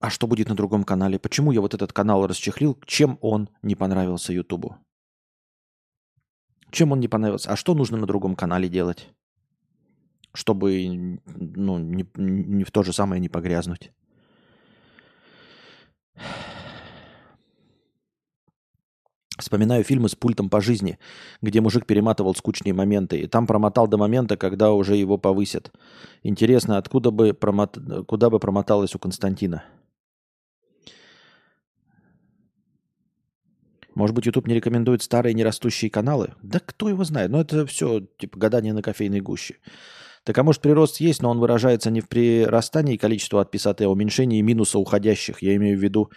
[0.00, 1.18] а что будет на другом канале?
[1.18, 2.78] Почему я вот этот канал расчехлил?
[2.86, 4.76] Чем он не понравился Ютубу?
[6.70, 7.50] Чем он не понравился?
[7.50, 9.08] А что нужно на другом канале делать?
[10.32, 13.92] Чтобы ну, не, не в то же самое не погрязнуть.
[19.38, 20.98] Вспоминаю фильмы с пультом по жизни,
[21.40, 25.72] где мужик перематывал скучные моменты, и там промотал до момента, когда уже его повысят.
[26.22, 27.78] Интересно, откуда бы промот...
[28.06, 29.64] куда бы промоталось у Константина?
[33.94, 36.34] Может быть, YouTube не рекомендует старые нерастущие каналы?
[36.42, 37.30] Да кто его знает?
[37.30, 39.56] Ну, это все типа гадание на кофейной гуще.
[40.24, 44.40] Так а может прирост есть, но он выражается не в прирастании количества отписатых, а уменьшении
[44.42, 45.42] минуса уходящих.
[45.42, 46.10] Я имею в виду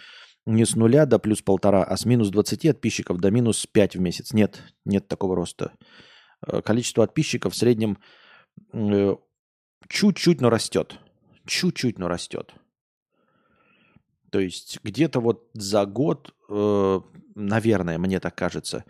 [0.46, 4.00] не с нуля до плюс полтора, а с минус 20 подписчиков до минус 5 в
[4.00, 4.32] месяц.
[4.34, 5.72] Нет, нет такого роста.
[6.46, 7.98] Э, количество подписчиков в среднем
[8.72, 9.14] э,
[9.88, 10.98] чуть-чуть, но растет.
[11.46, 12.54] Чуть-чуть, но растет.
[14.30, 17.00] То есть где-то вот за год, э,
[17.34, 18.84] наверное, мне так кажется,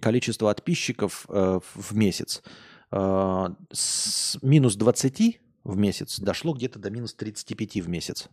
[0.00, 2.42] количество подписчиков э, в месяц
[2.90, 8.28] э, с минус 20 в месяц дошло где-то до минус 35 в месяц.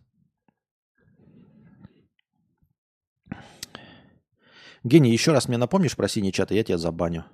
[4.82, 7.24] Гений, еще раз мне напомнишь про синий чат, и я тебя забаню.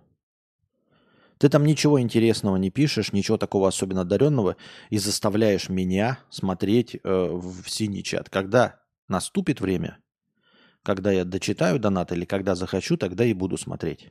[1.38, 4.56] Ты там ничего интересного не пишешь, ничего такого особенно одаренного,
[4.90, 8.28] и заставляешь меня смотреть э, в синий чат.
[8.28, 9.98] Когда Наступит время,
[10.82, 14.08] когда я дочитаю донат или когда захочу, тогда и буду смотреть.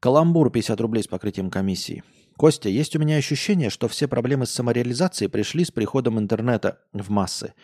[0.00, 2.02] Каламбур 50 рублей с покрытием комиссии.
[2.36, 7.10] Костя, есть у меня ощущение, что все проблемы с самореализацией пришли с приходом интернета в
[7.10, 7.54] массы.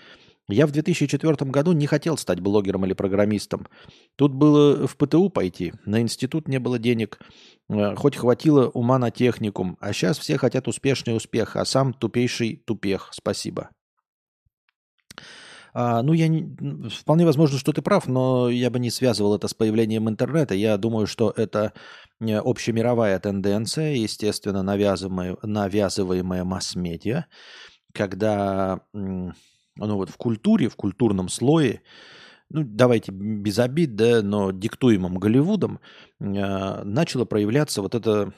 [0.48, 3.66] Я в 2004 году не хотел стать блогером или программистом.
[4.16, 7.20] Тут было в ПТУ пойти, на институт не было денег,
[7.68, 12.56] э, хоть хватило ума на техникум, а сейчас все хотят успешный успех, а сам тупейший
[12.56, 13.10] тупех.
[13.12, 13.70] Спасибо.
[15.72, 19.48] А, ну, я не, вполне возможно, что ты прав, но я бы не связывал это
[19.48, 20.54] с появлением интернета.
[20.54, 21.72] Я думаю, что это
[22.20, 27.26] э, общемировая тенденция, естественно, навязываемая, навязываемая масс-медиа,
[27.92, 29.32] когда ну,
[29.76, 31.82] вот в культуре, в культурном слое,
[32.50, 35.80] ну, давайте без обид, да, но диктуемым Голливудом,
[36.18, 38.32] э, начало проявляться вот это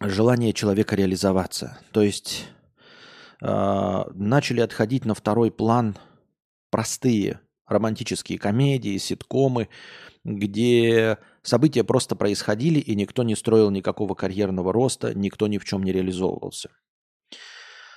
[0.00, 1.78] желание человека реализоваться.
[1.92, 2.48] То есть
[3.42, 5.96] э, начали отходить на второй план
[6.70, 9.68] простые романтические комедии, ситкомы,
[10.24, 15.82] где события просто происходили, и никто не строил никакого карьерного роста, никто ни в чем
[15.82, 16.70] не реализовывался.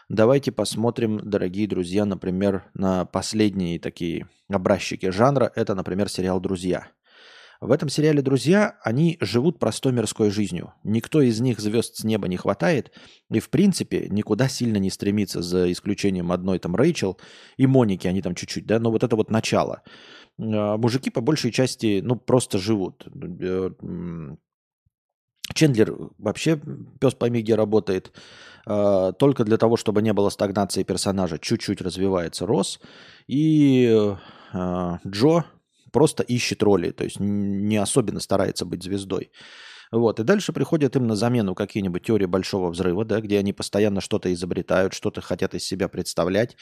[0.09, 5.49] Давайте посмотрим, дорогие друзья, например, на последние такие образчики жанра.
[5.55, 6.87] Это, например, сериал «Друзья».
[7.61, 10.73] В этом сериале «Друзья» они живут простой мирской жизнью.
[10.83, 12.91] Никто из них звезд с неба не хватает
[13.29, 17.19] и, в принципе, никуда сильно не стремится, за исключением одной там Рэйчел
[17.57, 19.83] и Моники, они там чуть-чуть, да, но вот это вот начало.
[20.39, 23.07] А, мужики по большей части, ну, просто живут.
[23.39, 23.69] Э,
[25.53, 26.59] Чендлер вообще,
[26.99, 28.11] пес пойми где работает,
[28.65, 32.79] а, только для того, чтобы не было стагнации персонажа, чуть-чуть развивается Рос.
[33.27, 34.15] И
[34.51, 35.45] а, Джо
[35.91, 39.31] просто ищет роли, то есть не особенно старается быть звездой.
[39.91, 40.21] Вот.
[40.21, 44.31] И дальше приходят им на замену какие-нибудь теории большого взрыва, да, где они постоянно что-то
[44.33, 46.55] изобретают, что-то хотят из себя представлять.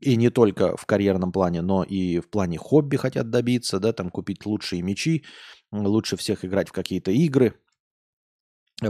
[0.00, 4.10] И не только в карьерном плане, но и в плане хобби хотят добиться, да, там
[4.10, 5.24] купить лучшие мечи,
[5.72, 7.54] лучше всех играть в какие-то игры,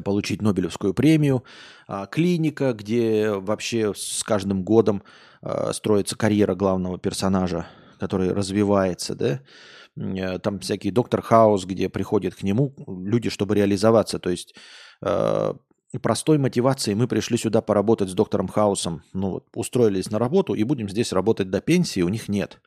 [0.05, 1.45] получить Нобелевскую премию.
[1.89, 5.05] А, клиника, где вообще с каждым годом
[5.41, 7.67] а, строится карьера главного персонажа,
[7.99, 14.19] который развивается, да, Э, там всякий доктор Хаус, где приходят к нему люди, чтобы реализоваться.
[14.19, 14.55] То есть
[15.03, 15.55] э,
[16.03, 20.65] простой мотивацией мы пришли сюда поработать с доктором Хаусом, ну вот, устроились на работу и
[20.65, 22.61] будем здесь работать до пенсии, у них нет.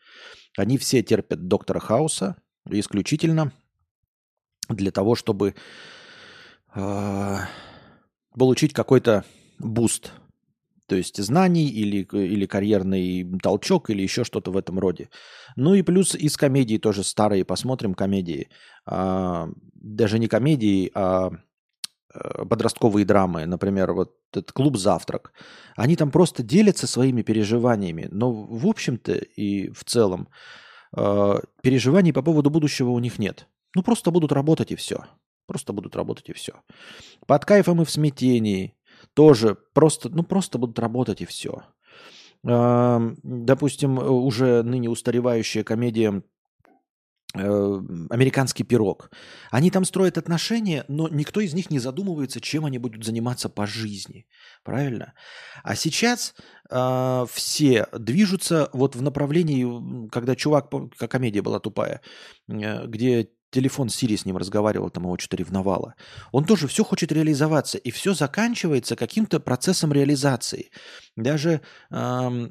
[0.57, 2.35] Они все терпят доктора Хауса
[2.69, 3.51] исключительно
[4.67, 5.55] для того, чтобы
[6.73, 7.37] э,
[8.37, 9.23] получить какой-то
[9.59, 10.13] буст,
[10.89, 15.09] то есть знаний или, или карьерный толчок или еще что-то в этом роде.
[15.55, 18.49] Ну и плюс из комедии тоже старые, посмотрим комедии.
[18.85, 21.31] А, даже не комедии, а
[22.11, 25.31] Э, подростковые драмы, например, вот этот клуб «Завтрак»,
[25.75, 30.27] они там просто делятся своими переживаниями, но в общем-то и в целом
[30.97, 33.47] э, переживаний по поводу будущего у них нет.
[33.75, 35.05] Ну, просто будут работать и все.
[35.45, 36.53] Просто будут работать и все.
[37.27, 38.75] Под кайфом и в смятении
[39.13, 41.63] тоже просто, ну, просто будут работать и все.
[42.47, 46.23] Э, допустим, уже ныне устаревающая комедия
[47.35, 49.11] Э, американский пирог.
[49.51, 53.67] Они там строят отношения, но никто из них не задумывается, чем они будут заниматься по
[53.67, 54.25] жизни.
[54.63, 55.13] Правильно?
[55.61, 56.33] А сейчас
[56.71, 62.01] э, все движутся вот в направлении, когда чувак, комедия была тупая,
[62.47, 65.95] э, где телефон Сири с ним разговаривал, там его что-то ревновало.
[66.31, 70.71] Он тоже все хочет реализоваться, и все заканчивается каким-то процессом реализации.
[71.15, 72.49] Даже э,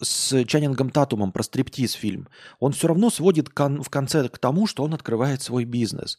[0.00, 4.66] с Чанингом Татумом про стриптиз фильм, он все равно сводит кон- в конце к тому,
[4.66, 6.18] что он открывает свой бизнес.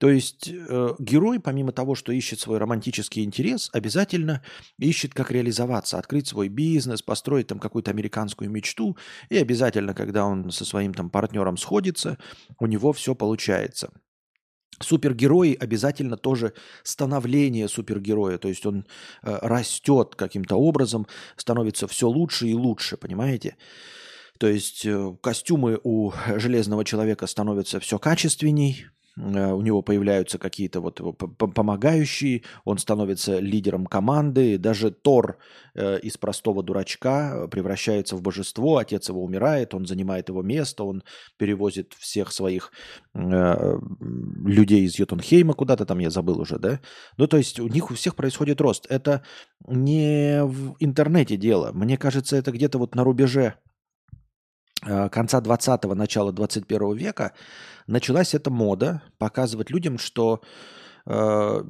[0.00, 4.42] То есть э, герой, помимо того, что ищет свой романтический интерес, обязательно
[4.78, 8.96] ищет, как реализоваться, открыть свой бизнес, построить там какую-то американскую мечту,
[9.28, 12.16] и обязательно, когда он со своим там партнером сходится,
[12.58, 13.90] у него все получается
[14.82, 18.86] супергерои обязательно тоже становление супергероя, то есть он
[19.22, 23.58] э, растет каким-то образом, становится все лучше и лучше, понимаете?
[24.38, 31.00] То есть э, костюмы у железного человека становятся все качественней, у него появляются какие-то вот
[31.54, 35.38] помогающие, он становится лидером команды, даже Тор
[35.74, 41.02] э, из простого дурачка превращается в божество, отец его умирает, он занимает его место, он
[41.36, 42.72] перевозит всех своих
[43.14, 43.78] э,
[44.44, 46.80] людей из Йотунхейма куда-то там, я забыл уже, да?
[47.16, 48.86] Ну, то есть у них у всех происходит рост.
[48.88, 49.22] Это
[49.66, 51.72] не в интернете дело.
[51.72, 53.54] Мне кажется, это где-то вот на рубеже
[54.80, 57.32] конца 20-го, начала 21 века
[57.86, 60.40] началась эта мода показывать людям, что
[61.06, 61.64] э,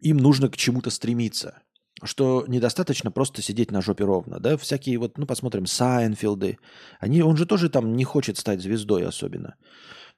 [0.00, 1.62] им нужно к чему-то стремиться,
[2.04, 6.58] что недостаточно просто сидеть на жопе ровно, да, всякие вот, ну, посмотрим, Сайнфилды,
[7.00, 9.56] они, он же тоже там не хочет стать звездой особенно.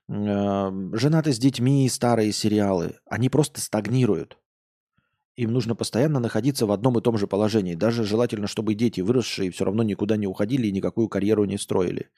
[0.08, 4.36] Э, женаты с детьми, старые сериалы, они просто стагнируют.
[5.40, 7.74] Им нужно постоянно находиться в одном и том же положении.
[7.74, 12.10] Даже желательно, чтобы дети, выросшие, все равно никуда не уходили и никакую карьеру не строили.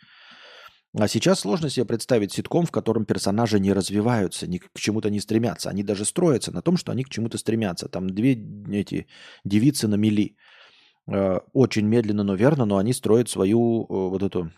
[0.99, 5.21] А сейчас сложно себе представить ситком, в котором персонажи не развиваются, ни к чему-то не
[5.21, 5.71] стремятся.
[5.71, 7.89] Они даже строятся на том, что они к чему-то стремятся.
[7.89, 8.33] Там две
[8.73, 9.07] эти
[9.45, 10.37] девицы на мели.
[11.07, 14.51] Э, очень медленно, но верно, но они строят свою э, вот эту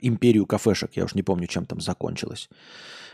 [0.00, 0.96] империю кафешек.
[0.96, 2.48] Я уж не помню, чем там закончилось.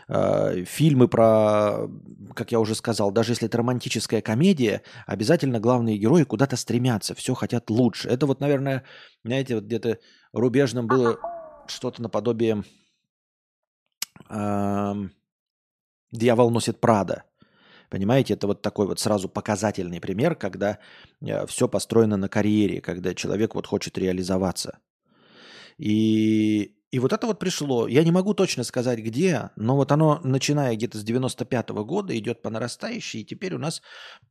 [0.09, 1.89] Э, фильмы про,
[2.33, 7.33] как я уже сказал, даже если это романтическая комедия, обязательно главные герои куда-то стремятся, все
[7.33, 8.07] хотят лучше.
[8.07, 8.83] Это вот, наверное,
[9.25, 9.99] знаете, вот где-то
[10.31, 11.19] рубежным было
[11.67, 12.63] что-то наподобие
[14.29, 14.93] э,
[16.11, 17.23] «Дьявол носит Прада».
[17.89, 20.79] Понимаете, это вот такой вот сразу показательный пример, когда
[21.19, 24.79] э, все построено на карьере, когда человек вот хочет реализоваться.
[25.77, 27.87] И, и вот это вот пришло.
[27.87, 32.17] Я не могу точно сказать, где, но вот оно, начиная где-то с 95 -го года,
[32.17, 33.81] идет по нарастающей, и теперь у нас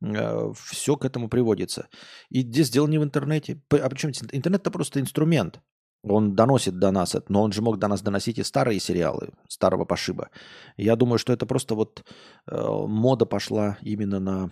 [0.01, 1.87] э, все к этому приводится.
[2.29, 3.61] И здесь дело не в интернете.
[3.69, 5.61] А причем интернет это просто инструмент.
[6.03, 9.29] Он доносит до нас это, но он же мог до нас доносить и старые сериалы,
[9.49, 10.29] старого пошиба.
[10.77, 12.03] Я думаю, что это просто вот
[12.47, 12.55] э,
[12.87, 14.51] мода пошла именно на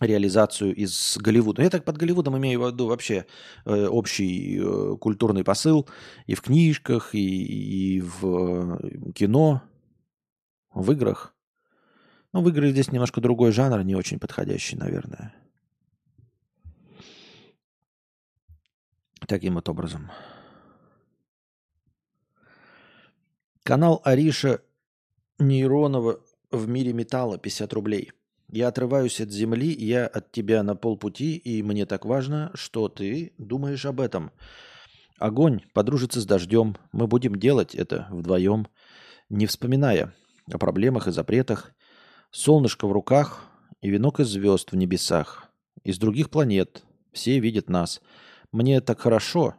[0.00, 1.62] реализацию из Голливуда.
[1.62, 3.26] Я так под Голливудом имею в виду вообще
[3.64, 5.88] э, общий э, культурный посыл
[6.26, 9.62] и в книжках, и, и в э, кино,
[10.72, 11.34] в играх.
[12.32, 15.34] Ну, в играх здесь немножко другой жанр, не очень подходящий, наверное.
[19.26, 20.10] Таким вот образом.
[23.62, 24.62] Канал Ариша
[25.38, 28.12] Нейронова в мире металла 50 рублей.
[28.50, 33.32] Я отрываюсь от земли, я от тебя на полпути, и мне так важно, что ты
[33.38, 34.30] думаешь об этом.
[35.18, 36.76] Огонь подружится с дождем.
[36.92, 38.68] Мы будем делать это вдвоем,
[39.28, 40.14] не вспоминая
[40.50, 41.72] о проблемах и запретах.
[42.30, 43.44] Солнышко в руках
[43.80, 45.50] и венок из звезд в небесах.
[45.82, 46.82] Из других планет
[47.12, 48.00] все видят нас–
[48.52, 49.56] мне так хорошо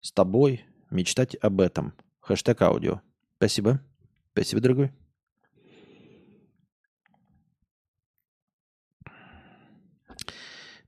[0.00, 1.94] с тобой мечтать об этом.
[2.20, 3.00] Хэштег аудио.
[3.36, 3.80] Спасибо.
[4.32, 5.07] Спасибо, дорогой.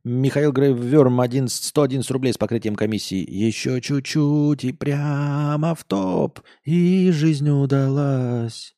[0.02, 3.22] Михаил Грейверм 11, 111 рублей с покрытием комиссии.
[3.30, 6.40] Еще чуть-чуть и прямо в топ.
[6.64, 8.74] И жизнь удалась.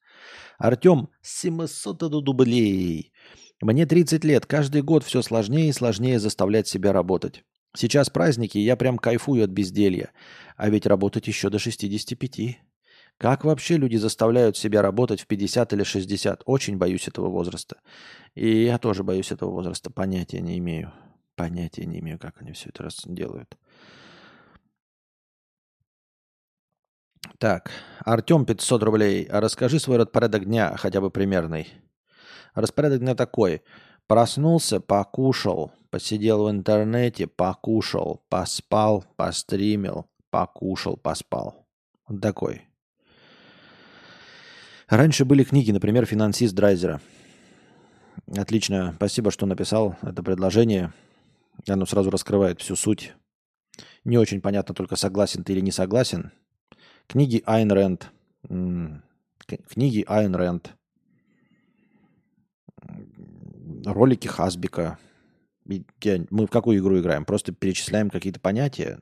[0.58, 3.12] Артем 700 рублей.
[3.61, 4.46] Мне 30 лет.
[4.46, 7.44] Каждый год все сложнее и сложнее заставлять себя работать.
[7.76, 10.11] Сейчас праздники, я прям кайфую от безделья.
[10.56, 12.58] А ведь работать еще до 65.
[13.16, 16.42] Как вообще люди заставляют себя работать в 50 или 60?
[16.46, 17.76] Очень боюсь этого возраста.
[18.35, 19.88] И я тоже боюсь этого возраста.
[19.88, 20.92] Понятия не имею.
[21.42, 23.59] Понятия не имею, как они все это раз делают.
[27.38, 27.72] Так,
[28.05, 29.26] Артем 500 рублей.
[29.28, 31.66] Расскажи свой распорядок дня, хотя бы примерный.
[32.55, 33.62] Распорядок дня такой.
[34.07, 41.66] Проснулся, покушал, посидел в интернете, покушал, поспал, постримил, покушал, поспал.
[42.07, 42.68] Вот такой.
[44.87, 47.00] Раньше были книги, например, «Финансист Драйзера».
[48.28, 50.92] Отлично, спасибо, что написал это предложение.
[51.68, 53.14] Оно сразу раскрывает всю суть.
[54.04, 56.32] Не очень понятно только, согласен ты или не согласен.
[57.06, 58.10] Книги Айн Рэнд.
[59.68, 60.74] Книги Айн Рэнд.
[63.84, 64.98] Ролики Хасбика.
[65.64, 65.84] Мы
[66.46, 67.24] в какую игру играем?
[67.24, 69.00] Просто перечисляем какие-то понятия.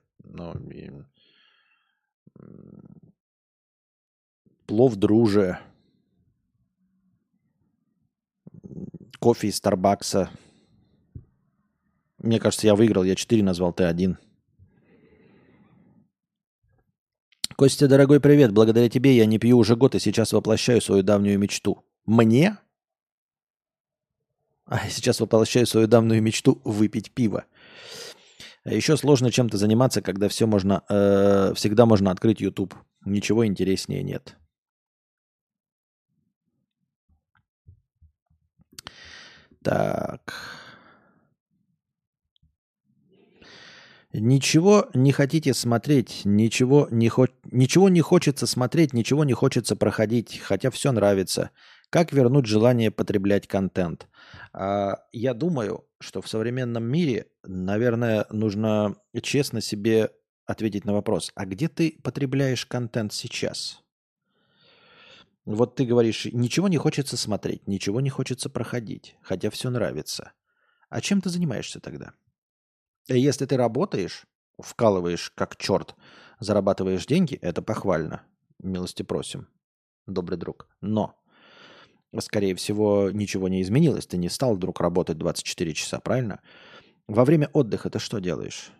[0.70, 0.92] И...
[4.66, 5.58] Плов друже.
[9.18, 10.30] Кофе из Старбакса.
[12.20, 13.04] Мне кажется, я выиграл.
[13.04, 14.18] Я 4 назвал, ты один.
[17.56, 18.52] Костя, дорогой привет.
[18.52, 21.84] Благодаря тебе я не пью уже год и сейчас воплощаю свою давнюю мечту.
[22.04, 22.58] Мне?
[24.66, 27.44] А сейчас воплощаю свою давнюю мечту выпить пиво.
[28.64, 32.74] А еще сложно чем-то заниматься, когда все можно, э, всегда можно открыть YouTube.
[33.04, 34.36] Ничего интереснее нет.
[39.62, 40.59] Так.
[44.12, 47.28] Ничего не хотите смотреть, ничего не, хо...
[47.44, 51.50] ничего не хочется смотреть, ничего не хочется проходить, хотя все нравится.
[51.90, 54.08] Как вернуть желание потреблять контент?
[54.52, 60.10] А, я думаю, что в современном мире, наверное, нужно честно себе
[60.44, 63.80] ответить на вопрос, а где ты потребляешь контент сейчас?
[65.44, 70.32] Вот ты говоришь, ничего не хочется смотреть, ничего не хочется проходить, хотя все нравится.
[70.88, 72.14] А чем ты занимаешься тогда?
[73.16, 74.24] Если ты работаешь,
[74.58, 75.96] вкалываешь как черт,
[76.38, 78.22] зарабатываешь деньги, это похвально.
[78.62, 79.48] Милости просим,
[80.06, 80.68] добрый друг.
[80.80, 81.16] Но,
[82.18, 84.06] скорее всего, ничего не изменилось.
[84.06, 86.40] Ты не стал вдруг работать 24 часа, правильно?
[87.08, 88.70] Во время отдыха ты что делаешь?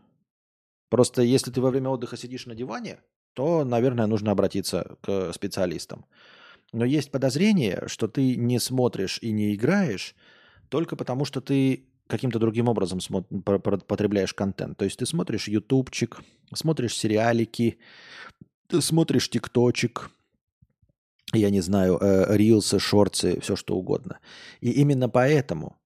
[0.91, 3.01] Просто если ты во время отдыха сидишь на диване,
[3.35, 6.05] то, наверное, нужно обратиться к специалистам.
[6.73, 10.15] Но есть подозрение, что ты не смотришь и не играешь
[10.69, 13.01] только потому, что ты каким-то другим образом
[13.87, 14.77] потребляешь контент.
[14.77, 16.23] То есть ты смотришь ютубчик,
[16.55, 17.79] смотришь сериалики,
[18.67, 20.11] ты смотришь тикточек,
[21.33, 24.19] я не знаю, э, рилсы, шорцы, все что угодно.
[24.61, 25.81] И именно поэтому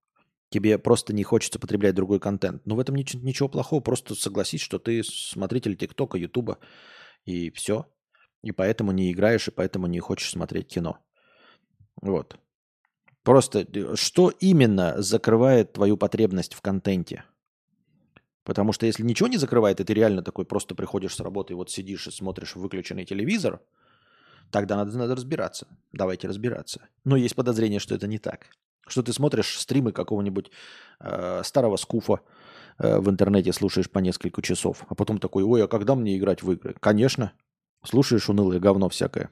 [0.50, 2.64] тебе просто не хочется потреблять другой контент.
[2.64, 6.58] Но в этом ничего, ничего плохого, просто согласись, что ты смотритель тиктока, ютуба,
[7.24, 7.86] и все.
[8.42, 10.98] И поэтому не играешь, и поэтому не хочешь смотреть кино.
[12.00, 12.38] Вот.
[13.24, 17.24] Просто э, что именно закрывает твою потребность в контенте?
[18.44, 21.70] Потому что если ничего не закрывает, и ты реально такой просто приходишь с работы вот
[21.70, 23.60] сидишь и смотришь выключенный телевизор,
[24.50, 25.66] тогда надо, надо разбираться.
[25.92, 26.82] Давайте разбираться.
[27.04, 28.46] Но есть подозрение, что это не так.
[28.86, 30.50] Что ты смотришь стримы какого-нибудь
[31.00, 32.20] э, старого скуфа
[32.78, 36.42] э, в интернете, слушаешь по несколько часов, а потом такой, ой, а когда мне играть
[36.42, 36.76] в игры?
[36.78, 37.32] Конечно.
[37.82, 39.30] Слушаешь унылое говно всякое.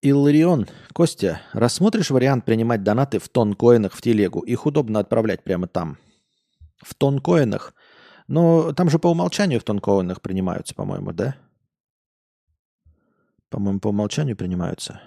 [0.00, 4.40] Илларион, Костя, рассмотришь вариант принимать донаты в тонкоинах в телегу?
[4.40, 5.98] Их удобно отправлять прямо там.
[6.76, 7.74] В тонкоинах?
[8.28, 11.34] Но там же по умолчанию в тонкоинах принимаются, по-моему, да?
[13.50, 15.00] По-моему, по умолчанию принимаются.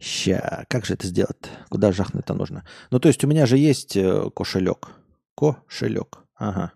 [0.00, 1.50] Ща, как же это сделать?
[1.68, 2.64] Куда жахнуть-то нужно?
[2.90, 4.88] Ну, то есть у меня же есть э, кошелек.
[5.36, 6.24] Кошелек.
[6.34, 6.72] Ага.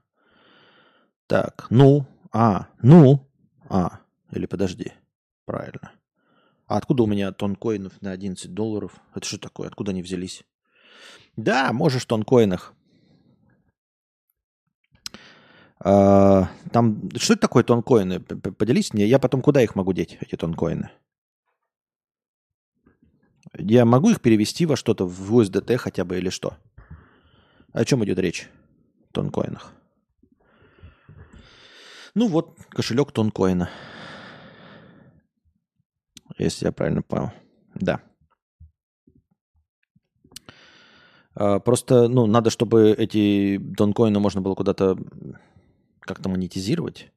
[1.27, 3.27] Так, ну, а, ну,
[3.69, 4.01] а,
[4.31, 4.93] или подожди.
[5.45, 5.93] Правильно.
[6.67, 8.93] А откуда у меня тонкоинов на 11 долларов?
[9.14, 9.69] Это что такое?
[9.69, 10.45] Откуда они взялись?
[11.37, 12.75] Да, можешь в тонкоинах.
[15.79, 18.21] А, там, что это такое тонкоины?
[18.21, 20.91] Поделись мне, я потом куда их могу деть, эти тонкоины?
[23.59, 26.57] Я могу их перевести во что-то в USDT хотя бы или что?
[27.73, 28.49] О чем идет речь
[29.11, 29.76] в тонкоинах?
[32.17, 33.69] Ну вот, кошелек тонкоина.
[36.39, 37.31] Если я правильно понял.
[37.75, 38.01] Да.
[41.35, 44.97] А, просто, ну, надо, чтобы эти донкоины можно было куда-то
[46.01, 47.12] как-то монетизировать.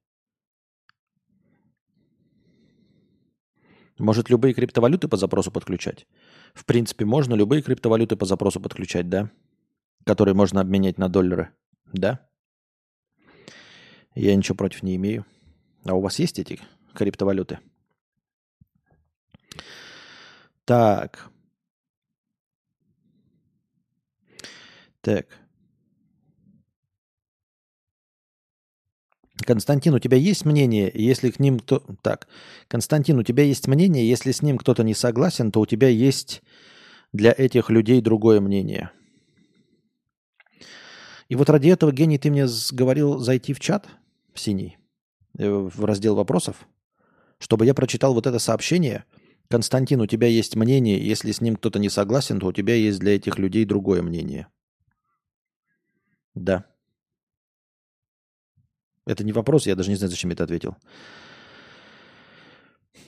[3.99, 6.07] Может, любые криптовалюты по запросу подключать?
[6.53, 9.31] В принципе, можно любые криптовалюты по запросу подключать, да?
[10.05, 11.53] Которые можно обменять на доллары,
[11.93, 12.28] да?
[14.15, 15.25] Я ничего против не имею.
[15.85, 16.59] А у вас есть эти
[16.93, 17.59] криптовалюты?
[20.65, 21.29] Так.
[25.01, 25.27] Так.
[29.45, 31.79] Константин, у тебя есть мнение, если к ним кто...
[32.01, 32.27] Так,
[32.67, 36.43] Константин, у тебя есть мнение, если с ним кто-то не согласен, то у тебя есть
[37.13, 38.91] для этих людей другое мнение.
[41.29, 43.87] И вот ради этого, Гений, ты мне говорил зайти в чат
[44.33, 44.77] в синий,
[45.37, 46.67] э, в раздел вопросов,
[47.37, 49.05] чтобы я прочитал вот это сообщение.
[49.47, 52.99] Константин, у тебя есть мнение, если с ним кто-то не согласен, то у тебя есть
[52.99, 54.47] для этих людей другое мнение.
[56.33, 56.65] Да.
[59.05, 60.77] Это не вопрос, я даже не знаю, зачем я это ответил.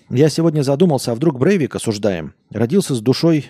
[0.10, 3.50] Я сегодня задумался, а вдруг Брейвик осуждаем родился с душой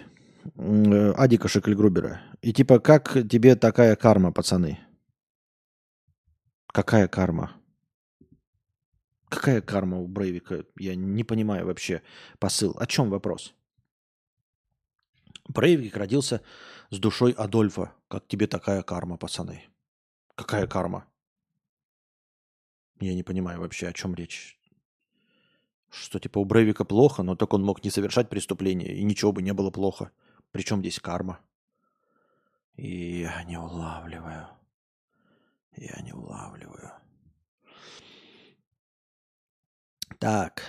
[0.56, 2.22] Адика Шекельгрубера.
[2.42, 4.80] И типа, как тебе такая карма, пацаны?
[6.68, 7.52] Какая карма?
[9.30, 10.66] Какая карма у Брейвика?
[10.78, 12.02] Я не понимаю вообще
[12.40, 12.76] посыл.
[12.78, 13.54] О чем вопрос?
[15.48, 16.42] Брейвик родился
[16.90, 17.94] с душой Адольфа.
[18.08, 19.64] Как тебе такая карма, пацаны?
[20.36, 21.06] Какая карма?
[23.00, 24.58] Я не понимаю вообще, о чем речь.
[25.90, 29.42] Что типа у Брейвика плохо, но так он мог не совершать преступления, и ничего бы
[29.42, 30.12] не было плохо.
[30.52, 31.40] Причем здесь карма?
[32.76, 34.48] И я не улавливаю.
[35.76, 36.92] Я не улавливаю.
[40.20, 40.64] Так.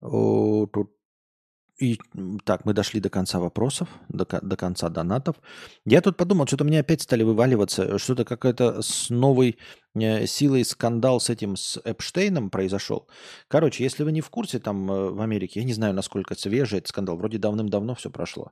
[0.00, 0.97] О, тут
[1.78, 1.98] и
[2.44, 5.36] так, мы дошли до конца вопросов, до, до конца донатов.
[5.84, 9.58] Я тут подумал, что-то мне опять стали вываливаться, что-то какая-то с новой
[9.94, 13.08] э, силой скандал с этим, с Эпштейном произошел.
[13.46, 16.78] Короче, если вы не в курсе, там э, в Америке, я не знаю, насколько свежий
[16.78, 18.50] этот скандал, вроде давным-давно все прошло.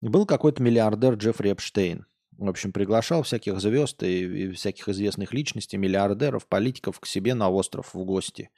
[0.00, 2.06] Был какой-то миллиардер Джеффри Эпштейн.
[2.38, 7.50] В общем, приглашал всяких звезд и, и всяких известных личностей, миллиардеров, политиков к себе на
[7.50, 8.50] остров в гости.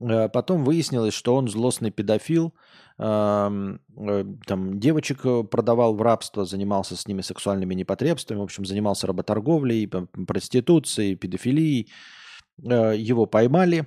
[0.00, 2.54] Э, потом выяснилось, что он злостный педофил,
[2.98, 3.76] э,
[4.46, 9.88] там девочек э, продавал в рабство, занимался с ними сексуальными непотребствами, в общем, занимался работорговлей,
[10.26, 11.90] проституцией, педофилией.
[12.58, 13.86] Его поймали,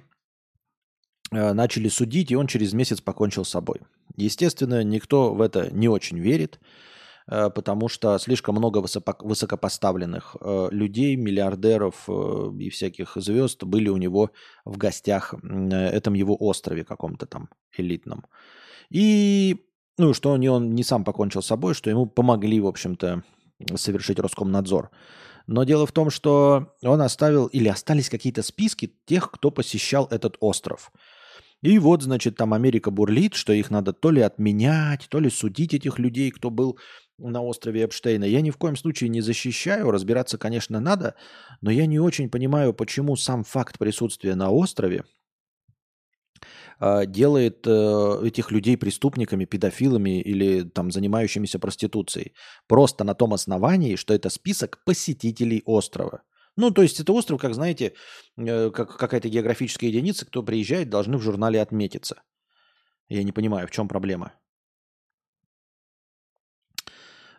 [1.32, 3.82] начали судить, и он через месяц покончил с собой.
[4.16, 6.60] Естественно, никто в это не очень верит.
[7.30, 8.84] Э, потому что слишком много
[9.20, 14.32] высокопоставленных э, людей, миллиардеров э, и всяких звезд были у него
[14.66, 18.26] в гостях на этом его острове каком-то там элитном.
[18.90, 19.58] И,
[19.98, 23.24] ну, что не он не сам покончил с собой, что ему помогли, в общем-то,
[23.76, 24.90] совершить Роскомнадзор.
[25.46, 30.38] Но дело в том, что он оставил, или остались какие-то списки тех, кто посещал этот
[30.40, 30.92] остров.
[31.62, 35.74] И вот, значит, там Америка бурлит, что их надо то ли отменять, то ли судить
[35.74, 36.80] этих людей, кто был
[37.20, 38.24] на острове Эпштейна.
[38.24, 41.16] Я ни в коем случае не защищаю, разбираться, конечно, надо,
[41.62, 45.04] но я не очень понимаю, почему сам факт присутствия на острове
[46.80, 52.34] а, делает э, этих людей преступниками, педофилами или там занимающимися проституцией.
[52.68, 56.22] Просто на том основании, что это список посетителей острова.
[56.56, 57.94] Ну, то есть это остров, как знаете,
[58.38, 62.22] э, как какая-то географическая единица, кто приезжает, должны в журнале отметиться.
[63.10, 64.34] Я не понимаю, в чем проблема.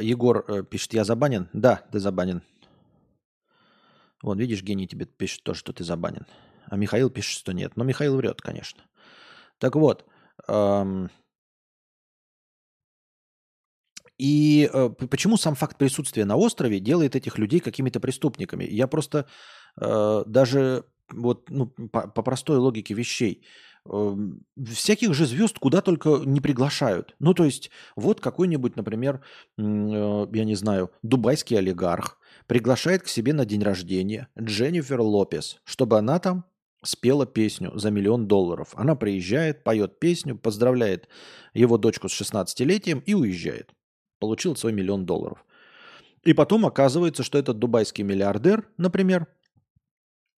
[0.00, 1.48] Егор э, пишет, я забанен?
[1.52, 2.42] Да, ты забанен.
[4.22, 6.26] Вот, видишь, гений тебе пишет то, что ты забанен.
[6.66, 7.76] А Михаил пишет, что нет.
[7.76, 8.82] Но Михаил врет, конечно.
[9.58, 10.04] Так вот.
[10.48, 11.10] Эм...
[14.18, 18.64] И э, почему сам факт присутствия на острове делает этих людей какими-то преступниками?
[18.64, 19.26] Я просто
[19.80, 23.44] э, даже вот ну, по, по простой логике вещей
[23.86, 27.14] всяких же звезд куда только не приглашают.
[27.18, 29.22] Ну, то есть, вот какой-нибудь, например,
[29.58, 29.62] э,
[30.32, 36.18] я не знаю, дубайский олигарх приглашает к себе на день рождения Дженнифер Лопес, чтобы она
[36.18, 36.44] там
[36.82, 38.70] спела песню за миллион долларов.
[38.74, 41.08] Она приезжает, поет песню, поздравляет
[41.54, 43.70] его дочку с 16-летием и уезжает.
[44.18, 45.44] Получил свой миллион долларов.
[46.22, 49.26] И потом оказывается, что этот дубайский миллиардер, например,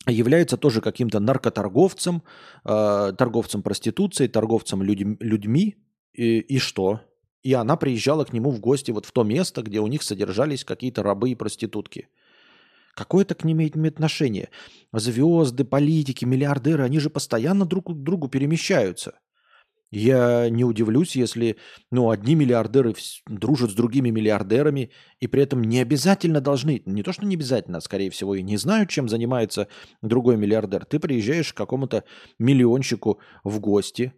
[0.07, 2.23] является тоже каким-то наркоторговцем,
[2.65, 5.77] э, торговцем проституцией, торговцем людь- людьми.
[6.13, 7.01] И, и что?
[7.43, 10.65] И она приезжала к нему в гости вот в то место, где у них содержались
[10.65, 12.09] какие-то рабы и проститутки.
[12.95, 14.51] Какое это к ним имеет отношение?
[14.93, 19.15] Звезды, политики, миллиардеры, они же постоянно друг к другу перемещаются.
[19.93, 21.59] Я не удивлюсь, если
[21.91, 22.95] ну, одни миллиардеры
[23.27, 24.91] дружат с другими миллиардерами
[25.21, 28.43] и при этом не обязательно должны, не то что не обязательно, а скорее всего и
[28.43, 29.69] не знают, чем занимается
[30.01, 30.87] другой миллиардер.
[30.87, 32.05] Ты приезжаешь к какому-то
[32.39, 34.15] миллионщику в гости,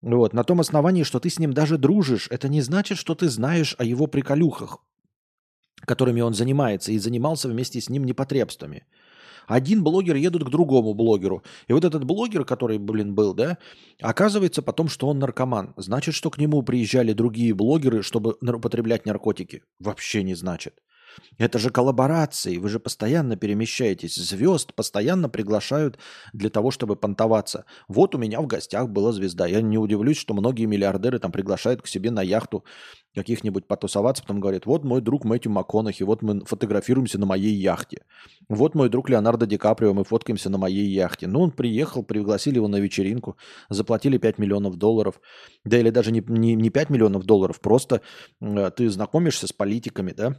[0.00, 3.28] вот, на том основании, что ты с ним даже дружишь, это не значит, что ты
[3.28, 4.78] знаешь о его приколюхах,
[5.84, 8.86] которыми он занимается, и занимался вместе с ним непотребствами.
[9.46, 11.42] Один блогер едет к другому блогеру.
[11.68, 13.58] И вот этот блогер, который, блин, был, да,
[14.00, 15.74] оказывается потом, что он наркоман.
[15.76, 19.62] Значит, что к нему приезжали другие блогеры, чтобы употреблять наркотики?
[19.78, 20.80] Вообще не значит.
[21.38, 24.16] Это же коллаборации, вы же постоянно перемещаетесь.
[24.16, 25.98] Звезд постоянно приглашают
[26.32, 27.64] для того, чтобы понтоваться.
[27.88, 29.46] Вот у меня в гостях была звезда.
[29.46, 32.64] Я не удивлюсь, что многие миллиардеры там приглашают к себе на яхту
[33.16, 38.04] каких-нибудь потусоваться, потом говорят, вот мой друг Мэтью МакКонахи, вот мы фотографируемся на моей яхте.
[38.48, 41.26] Вот мой друг Леонардо Ди Каприо, мы фоткаемся на моей яхте.
[41.26, 43.36] Ну, он приехал, пригласили его на вечеринку,
[43.70, 45.18] заплатили 5 миллионов долларов.
[45.64, 48.02] Да или даже не, не, не 5 миллионов долларов, просто
[48.42, 50.36] э, ты знакомишься с политиками, да,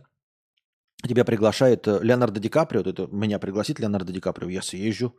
[1.05, 5.13] тебя приглашает э, Леонардо Ди Каприо, это меня пригласит Леонардо Ди Каприо, я съезжу,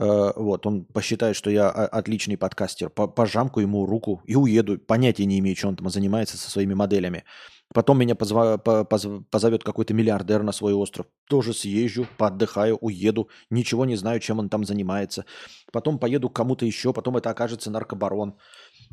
[0.00, 4.78] Э, вот, он посчитает, что я отличный подкастер, пожамку ему руку и уеду.
[4.78, 7.24] Понятия не имею, что он там занимается со своими моделями.
[7.72, 11.06] Потом меня позва, позовет какой-то миллиардер на свой остров.
[11.28, 13.28] Тоже съезжу, поотдыхаю, уеду.
[13.50, 15.24] Ничего не знаю, чем он там занимается.
[15.70, 18.36] Потом поеду к кому-то еще, потом это окажется наркобарон.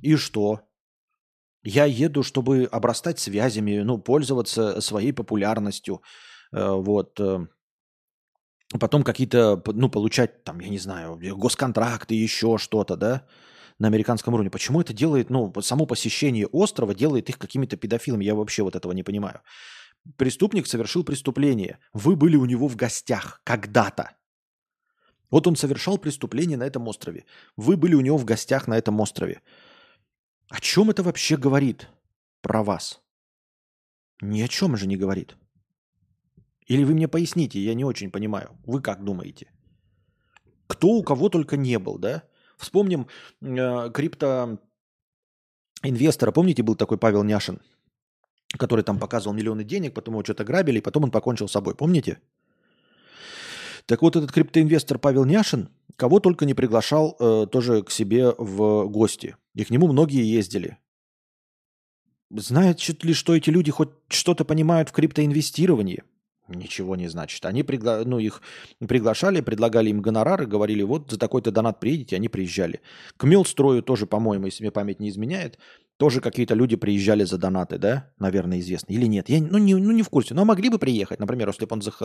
[0.01, 0.61] И что?
[1.63, 6.01] Я еду, чтобы обрастать связями, ну, пользоваться своей популярностью.
[6.51, 7.19] Э, вот.
[7.19, 7.47] Э,
[8.79, 13.25] потом какие-то, ну, получать там, я не знаю, госконтракты, еще что-то, да,
[13.79, 14.49] на американском уровне.
[14.49, 18.25] Почему это делает, ну, само посещение острова делает их какими-то педофилами?
[18.25, 19.41] Я вообще вот этого не понимаю.
[20.15, 21.79] Преступник совершил преступление.
[21.93, 24.11] Вы были у него в гостях когда-то.
[25.29, 27.25] Вот он совершал преступление на этом острове.
[27.57, 29.41] Вы были у него в гостях на этом острове.
[30.49, 31.89] О чем это вообще говорит
[32.41, 33.01] про вас?
[34.21, 35.37] Ни о чем же не говорит.
[36.67, 38.49] Или вы мне поясните, я не очень понимаю.
[38.65, 39.51] Вы как думаете?
[40.67, 42.23] Кто у кого только не был, да?
[42.57, 43.07] Вспомним
[43.41, 46.31] э, криптоинвестора.
[46.31, 47.61] Помните, был такой Павел Няшин,
[48.57, 51.75] который там показывал миллионы денег, потом его что-то грабили, и потом он покончил с собой.
[51.75, 52.19] Помните?
[53.87, 58.87] Так вот, этот криптоинвестор Павел Няшин кого только не приглашал э, тоже к себе в
[58.87, 59.35] гости.
[59.55, 60.77] И к нему многие ездили.
[62.29, 66.03] Знает ли, что эти люди хоть что-то понимают в криптоинвестировании?
[66.47, 67.45] Ничего не значит.
[67.45, 68.03] Они пригла...
[68.05, 68.41] ну, их
[68.87, 72.81] приглашали, предлагали им гонорары, говорили, вот за такой-то донат приедете, они приезжали.
[73.17, 75.57] К Мелстрою тоже, по-моему, если мне память не изменяет,
[75.97, 78.11] тоже какие-то люди приезжали за донаты, да?
[78.19, 78.93] Наверное, известно.
[78.93, 79.29] Или нет?
[79.29, 80.35] Я ну, не, ну, не в курсе.
[80.35, 81.19] Но могли бы приехать.
[81.19, 82.01] Например, если бы он, зах...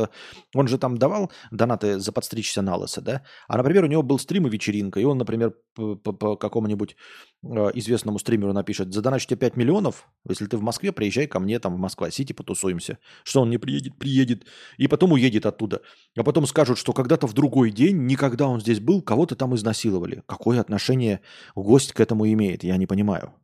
[0.54, 3.22] он же там давал донаты за подстричься на лысо, да?
[3.48, 6.96] А, например, у него был стрим и вечеринка, и он, например, по, по какому-нибудь
[7.44, 11.58] э, известному стримеру напишет, задоначу тебе 5 миллионов, если ты в Москве, приезжай ко мне
[11.58, 12.98] там в Москва-Сити, потусуемся.
[13.24, 13.98] Что он не приедет?
[13.98, 14.46] Приедет.
[14.78, 15.82] И потом уедет оттуда.
[16.16, 20.22] А потом скажут, что когда-то в другой день, никогда он здесь был, кого-то там изнасиловали.
[20.26, 21.20] Какое отношение
[21.54, 22.64] гость к этому имеет?
[22.64, 23.34] Я не понимаю.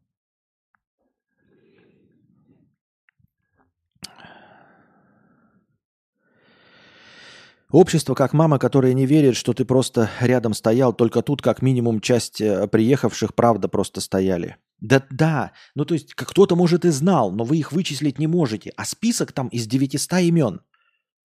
[7.71, 12.01] Общество как мама, которая не верит, что ты просто рядом стоял, только тут как минимум
[12.01, 14.57] часть э, приехавших правда просто стояли.
[14.81, 18.73] Да, да, ну то есть кто-то может и знал, но вы их вычислить не можете.
[18.77, 20.63] А список там из 900 имен.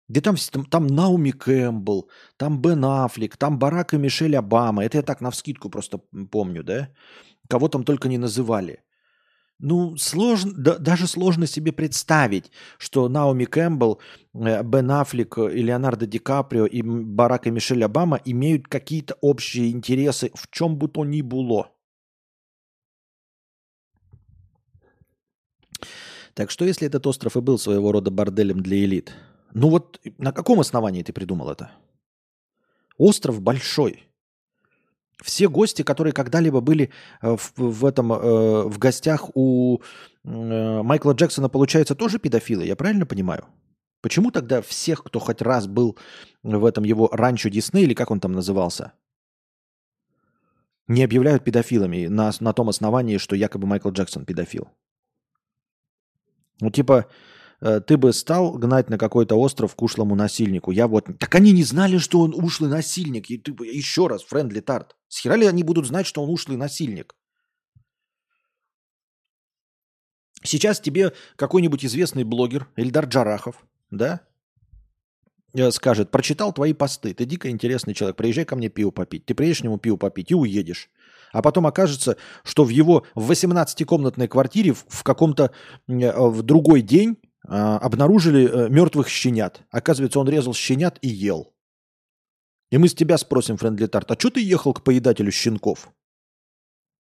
[0.10, 4.84] Где там, там, там Науми Кэмпбелл, там Бен Аффлек, там Барак и Мишель Обама.
[4.84, 6.90] Это я так навскидку просто помню, да?
[7.48, 8.84] Кого там только не называли.
[9.66, 14.02] Ну, сложно, да, даже сложно себе представить, что Наоми Кэмпбелл,
[14.34, 19.72] э, Бен Аффлек и Леонардо Ди Каприо и Барак и Мишель Обама имеют какие-то общие
[19.72, 21.72] интересы в чем бы то ни было.
[26.34, 29.14] Так что, если этот остров и был своего рода борделем для элит,
[29.54, 31.72] ну вот на каком основании ты придумал это?
[32.98, 34.04] Остров большой.
[35.24, 39.80] Все гости, которые когда-либо были э, в, в этом э, в гостях у
[40.26, 43.46] э, Майкла Джексона, получается, тоже педофилы, я правильно понимаю?
[44.02, 45.98] Почему тогда всех, кто хоть раз был
[46.44, 48.92] в этом его ранчо Дисней, или как он там назывался,
[50.88, 54.68] не объявляют педофилами на, на том основании, что якобы Майкл Джексон педофил?
[56.60, 57.06] Ну, типа,
[57.88, 60.72] ты бы стал гнать на какой-то остров к ушлому насильнику.
[60.72, 61.06] Я вот...
[61.18, 63.30] Так они не знали, что он ушлый насильник.
[63.30, 63.52] И ты...
[63.66, 64.96] Еще раз, friendly тарт.
[65.08, 67.16] С хера ли они будут знать, что он ушлый насильник?
[70.44, 74.22] Сейчас тебе какой-нибудь известный блогер, Эльдар Джарахов, да,
[75.54, 79.26] э, скажет, прочитал твои посты, ты дико интересный человек, приезжай ко мне пиво попить.
[79.26, 80.90] Ты приедешь к нему пиво попить и уедешь.
[81.32, 85.52] А потом окажется, что в его 18-комнатной квартире в, каком-то
[85.88, 89.62] э, в другой день э, обнаружили э, мертвых щенят.
[89.70, 91.54] Оказывается, он резал щенят и ел.
[92.72, 95.90] И мы с тебя спросим, Френдли Тарт, а что ты ехал к поедателю щенков?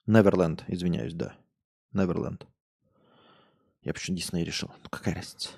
[0.05, 1.33] Неверленд, извиняюсь, да.
[1.93, 2.45] Неверленд.
[3.81, 4.69] Я почему Дисней решил.
[4.83, 5.49] Ну, какая разница?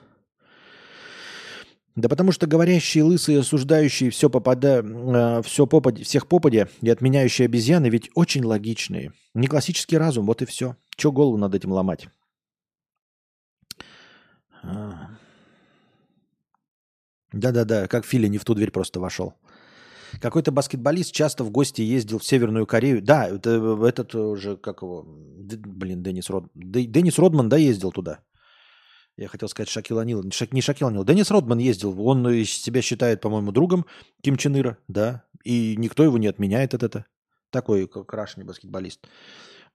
[1.95, 7.45] Да потому что говорящие, лысые, осуждающие все попада, э, все попади, всех попади и отменяющие
[7.45, 9.13] обезьяны ведь очень логичные.
[9.33, 10.75] Не классический разум, вот и все.
[10.97, 12.07] Че голову над этим ломать?
[14.67, 15.09] А.
[17.31, 19.33] Да-да-да, как Фили не в ту дверь просто вошел.
[20.21, 23.01] Какой-то баскетболист часто в гости ездил в Северную Корею.
[23.01, 23.49] Да, это,
[23.85, 26.45] этот уже, как его, блин, Деннис Род...
[26.55, 28.19] Деннис Родман, да, ездил туда.
[29.17, 30.23] Я хотел сказать Шакил Анил.
[30.23, 31.03] Не Шакил Анил.
[31.03, 31.99] Деннис Родман ездил.
[32.01, 33.85] Он себя считает, по-моему, другом
[34.21, 35.23] Ким Чен Ира, да.
[35.43, 37.05] И никто его не отменяет от это.
[37.49, 39.07] Такой крашеный баскетболист.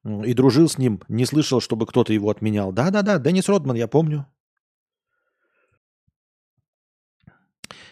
[0.05, 1.03] И дружил с ним.
[1.09, 2.73] Не слышал, чтобы кто-то его отменял.
[2.73, 4.27] Да-да-да, Деннис Родман, я помню.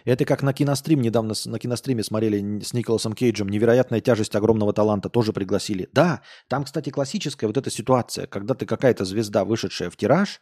[0.09, 3.51] Это как на кинострим недавно на киностриме смотрели с Николасом Кейджем.
[3.51, 5.91] Невероятная тяжесть огромного таланта тоже пригласили.
[5.93, 10.41] Да, там, кстати, классическая вот эта ситуация, когда ты какая-то звезда, вышедшая в тираж,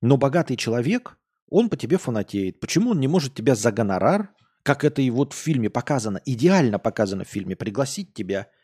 [0.00, 1.18] но богатый человек,
[1.50, 2.60] он по тебе фанатеет.
[2.60, 4.30] Почему он не может тебя за гонорар,
[4.62, 8.46] как это и вот в фильме показано, идеально показано в фильме, пригласить тебя–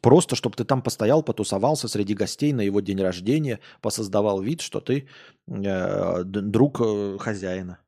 [0.00, 4.80] Просто, чтобы ты там постоял, потусовался среди гостей на его день рождения, посоздавал вид, что
[4.80, 5.06] ты
[5.46, 7.78] э, друг э, хозяина.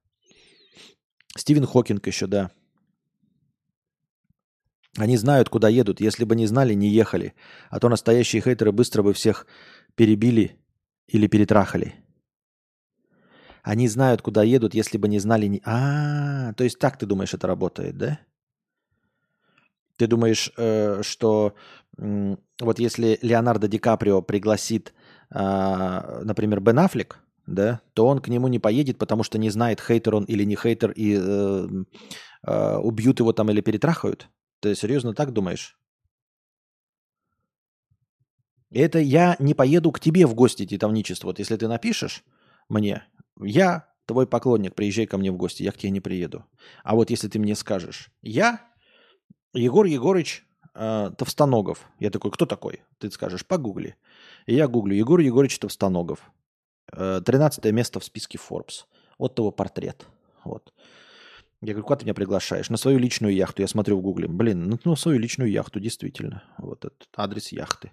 [1.37, 2.51] Стивен Хокинг еще, да.
[4.97, 6.01] Они знают, куда едут.
[6.01, 7.35] Если бы не знали, не ехали.
[7.71, 9.47] А то настоящие хейтеры быстро бы всех
[9.97, 10.57] перебили
[11.09, 11.95] или перетрахали.
[13.63, 15.47] Они знают, куда едут, если бы не знали...
[15.47, 15.63] Не...
[15.65, 18.21] А, то есть так ты думаешь, это работает, да?
[19.97, 21.55] Ты думаешь, э, что
[21.97, 24.93] э, вот если Леонардо Ди Каприо пригласит,
[25.31, 29.81] э, например, Бен Аффлек, да, то он к нему не поедет, потому что не знает,
[29.81, 31.69] хейтер он или не хейтер, и э,
[32.47, 34.29] э, убьют его там или перетрахают?
[34.61, 35.79] Ты серьезно так думаешь?
[38.71, 41.29] Это я не поеду к тебе в гости, титовничество.
[41.29, 42.25] Вот если ты напишешь
[42.69, 43.05] мне,
[43.41, 46.45] я твой поклонник, приезжай ко мне в гости, я к тебе не приеду.
[46.83, 48.61] А вот если ты мне скажешь, я
[49.53, 51.87] Егор Егорыч э, Товстоногов.
[52.01, 52.83] Я такой, кто такой?
[52.99, 53.97] Ты скажешь, погугли.
[54.47, 56.33] И я гуглю, Егор Егорыч Товстоногов.
[56.93, 58.85] 13 э, место в списке Forbes.
[59.19, 60.07] Вот его портрет.
[60.45, 60.73] Вот.
[61.61, 62.69] Я говорю, куда ты меня приглашаешь?
[62.69, 63.63] На свою личную яхту.
[63.63, 64.29] Я смотрю в гугле.
[64.29, 66.43] Блин, ну, на свою личную яхту, действительно.
[66.59, 67.93] Вот этот адрес яхты.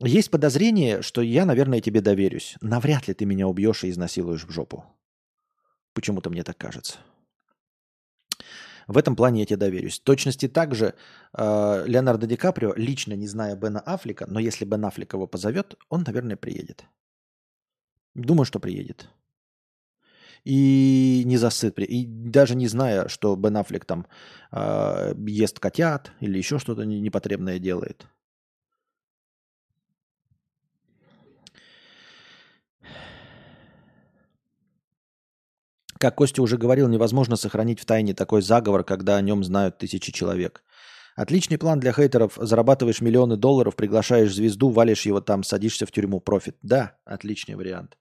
[0.00, 2.56] Есть подозрение, что я, наверное, тебе доверюсь.
[2.60, 4.84] Навряд ли ты меня убьешь и изнасилуешь в жопу.
[5.92, 6.98] Почему-то мне так кажется.
[8.88, 10.00] В этом плане я тебе доверюсь.
[10.00, 10.94] В точности так же
[11.34, 15.76] э, Леонардо Ди Каприо, лично не зная Бена Аффлека, но если Бен Аффлек его позовет,
[15.88, 16.84] он, наверное, приедет.
[18.14, 19.08] Думаю, что приедет.
[20.44, 21.78] И не засыт.
[21.78, 24.06] И даже не зная, что Бен Аффлек там
[24.50, 28.06] э, ест котят или еще что-то непотребное делает.
[35.98, 40.10] Как Костя уже говорил, невозможно сохранить в тайне такой заговор, когда о нем знают тысячи
[40.10, 40.64] человек.
[41.14, 42.32] Отличный план для хейтеров.
[42.36, 46.18] Зарабатываешь миллионы долларов, приглашаешь звезду, валишь его там, садишься в тюрьму.
[46.18, 46.56] Профит.
[46.62, 47.98] Да, отличный вариант.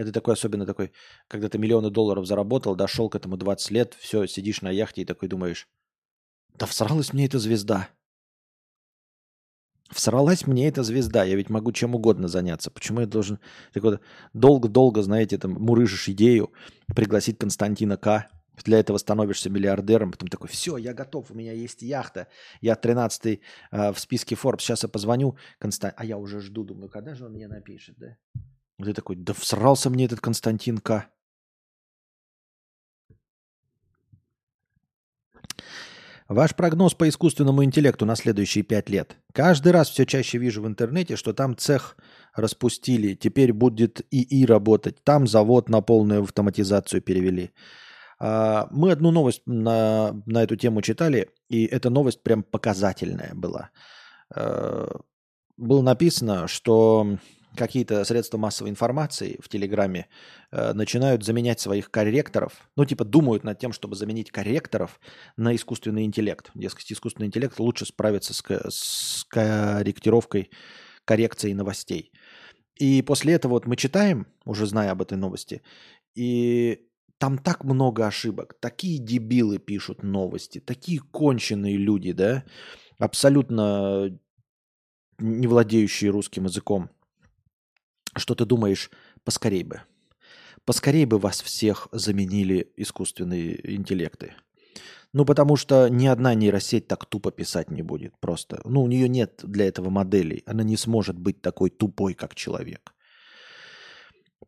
[0.00, 0.92] Это такой особенно такой,
[1.28, 5.04] когда ты миллионы долларов заработал, дошел к этому 20 лет, все, сидишь на яхте и
[5.04, 5.68] такой думаешь,
[6.54, 7.90] да всралась мне эта звезда.
[9.90, 12.70] Всралась мне эта звезда, я ведь могу чем угодно заняться.
[12.70, 13.40] Почему я должен
[13.74, 14.00] так вот
[14.32, 16.50] долго-долго, знаете, там мурыжишь идею
[16.86, 18.30] пригласить Константина К.
[18.64, 22.28] Для этого становишься миллиардером, потом такой, все, я готов, у меня есть яхта,
[22.62, 26.88] я 13-й э, в списке Forbes, сейчас я позвоню, Константин, а я уже жду, думаю,
[26.88, 28.16] когда же он мне напишет, да?
[28.84, 31.08] Ты такой, да всрался мне этот Константин К.
[36.30, 39.16] Ваш прогноз по искусственному интеллекту на следующие пять лет.
[39.32, 41.96] Каждый раз все чаще вижу в интернете, что там цех
[42.36, 47.50] распустили, теперь будет ИИ работать, там завод на полную автоматизацию перевели.
[48.20, 53.70] А, мы одну новость на, на эту тему читали, и эта новость прям показательная была.
[54.32, 55.00] А,
[55.56, 57.18] было написано, что
[57.60, 60.08] какие-то средства массовой информации в Телеграме
[60.50, 64.98] э, начинают заменять своих корректоров, ну типа думают над тем, чтобы заменить корректоров
[65.36, 66.50] на искусственный интеллект.
[66.54, 70.50] Дескать, искусственный интеллект лучше справится с, с корректировкой,
[71.04, 72.12] коррекцией новостей.
[72.76, 75.60] И после этого вот мы читаем, уже зная об этой новости,
[76.14, 76.86] и
[77.18, 82.44] там так много ошибок, такие дебилы пишут новости, такие конченые люди, да,
[82.98, 84.18] абсолютно
[85.18, 86.88] не владеющие русским языком,
[88.16, 88.90] что ты думаешь,
[89.24, 89.82] поскорей бы.
[90.64, 94.34] Поскорей бы вас всех заменили искусственные интеллекты.
[95.12, 98.60] Ну, потому что ни одна нейросеть так тупо писать не будет просто.
[98.64, 100.44] Ну, у нее нет для этого моделей.
[100.46, 102.94] Она не сможет быть такой тупой, как человек.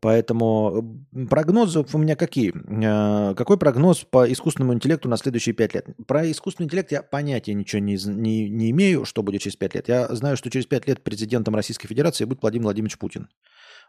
[0.00, 2.52] Поэтому прогнозы у меня какие?
[2.52, 5.86] Э, какой прогноз по искусственному интеллекту на следующие пять лет?
[6.06, 9.88] Про искусственный интеллект я понятия ничего не, не, не имею, что будет через пять лет.
[9.88, 13.28] Я знаю, что через пять лет президентом Российской Федерации будет Владимир Владимирович Путин.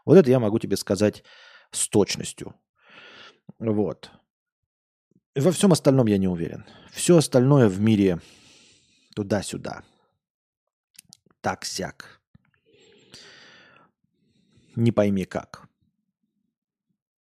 [0.04, 1.24] Вот это я могу тебе сказать
[1.70, 2.54] с точностью.
[3.58, 4.10] Вот.
[5.34, 6.64] Во всем остальном я не уверен.
[6.92, 8.20] Все остальное в мире
[9.16, 9.82] туда-сюда.
[11.40, 12.20] Так-сяк.
[14.76, 15.68] Не пойми как.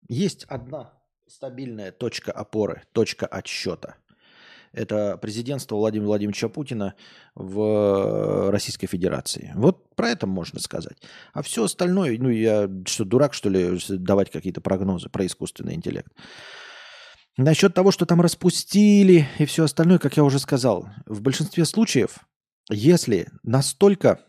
[0.09, 0.93] Есть одна
[1.27, 3.97] стабильная точка опоры, точка отсчета.
[4.73, 6.95] Это президентство Владимира Владимировича Путина
[7.35, 9.53] в Российской Федерации.
[9.55, 10.99] Вот про это можно сказать.
[11.33, 16.13] А все остальное, ну я что, дурак, что ли, давать какие-то прогнозы про искусственный интеллект.
[17.37, 22.19] Насчет того, что там распустили и все остальное, как я уже сказал, в большинстве случаев,
[22.69, 24.21] если настолько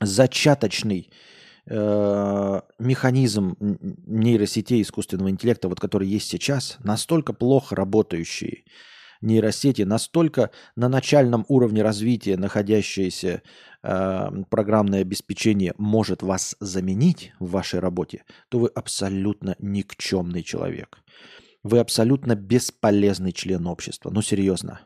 [0.00, 1.10] зачаточный
[1.70, 8.64] механизм нейросетей искусственного интеллекта, вот который есть сейчас, настолько плохо работающие
[9.20, 13.42] нейросети, настолько на начальном уровне развития находящееся
[13.82, 20.98] э, программное обеспечение может вас заменить в вашей работе, то вы абсолютно никчемный человек.
[21.64, 24.10] Вы абсолютно бесполезный член общества.
[24.10, 24.80] Ну, серьезно.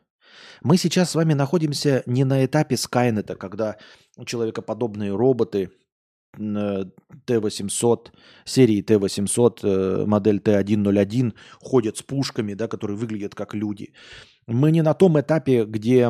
[0.63, 3.77] Мы сейчас с вами находимся не на этапе Скайнета, когда
[4.25, 5.71] человекоподобные роботы–
[6.37, 8.11] Т-800,
[8.45, 13.93] серии Т-800, э, модель Т-101 ходят с пушками, да, которые выглядят как люди.
[14.47, 16.09] Мы не на том этапе, где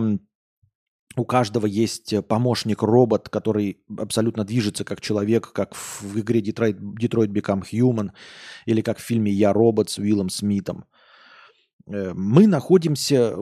[1.17, 7.63] у каждого есть помощник-робот, который абсолютно движется как человек, как в игре Detroit, Detroit Become
[7.73, 8.13] Human
[8.67, 10.85] или как в фильме «Я робот» с Уиллом Смитом.
[11.87, 13.37] Э, мы находимся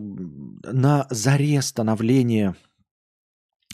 [0.64, 2.56] на заре становления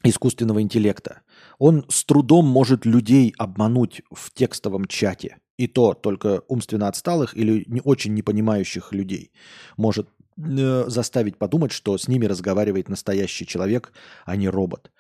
[0.03, 1.23] искусственного интеллекта.
[1.59, 5.39] Он с трудом может людей обмануть в текстовом чате.
[5.57, 9.33] И то только умственно отсталых или не очень непонимающих людей
[9.79, 13.93] может э, заставить подумать, что с ними разговаривает настоящий человек,
[14.27, 14.91] а не робот.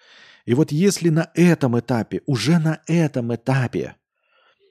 [0.46, 3.96] И вот если на этом этапе, уже на этом этапе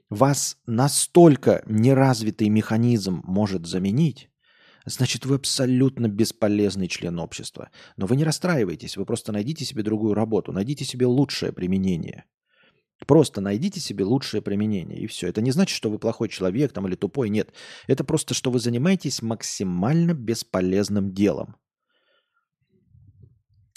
[0.09, 4.29] вас настолько неразвитый механизм может заменить,
[4.85, 7.69] значит, вы абсолютно бесполезный член общества.
[7.97, 12.25] Но вы не расстраивайтесь, вы просто найдите себе другую работу, найдите себе лучшее применение.
[13.05, 15.27] Просто найдите себе лучшее применение, и все.
[15.27, 17.53] Это не значит, что вы плохой человек там, или тупой, нет.
[17.87, 21.55] Это просто, что вы занимаетесь максимально бесполезным делом.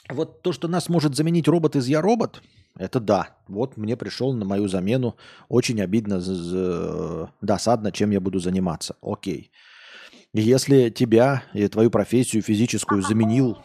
[0.09, 2.43] Вот то, что нас может заменить робот из «Я робот»,
[2.79, 3.37] это да.
[3.49, 5.17] Вот мне пришел на мою замену.
[5.49, 6.21] Очень обидно,
[7.43, 8.97] досадно, чем я буду заниматься.
[9.03, 9.51] Окей.
[10.35, 13.59] Если тебя и твою профессию физическую заменил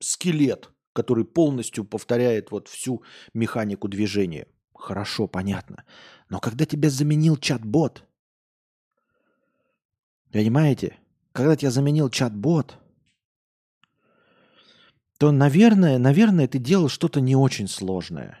[0.00, 3.02] скелет, который полностью повторяет вот всю
[3.34, 5.84] механику движения, хорошо, понятно.
[6.28, 8.04] Но когда тебя заменил чат-бот,
[10.32, 10.98] понимаете,
[11.32, 12.78] когда тебя заменил чат-бот,
[15.18, 18.40] то, наверное, наверное, ты делал что-то не очень сложное.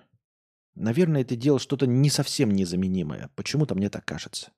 [0.74, 3.30] Наверное, ты делал что-то не совсем незаменимое.
[3.36, 4.50] Почему-то мне так кажется.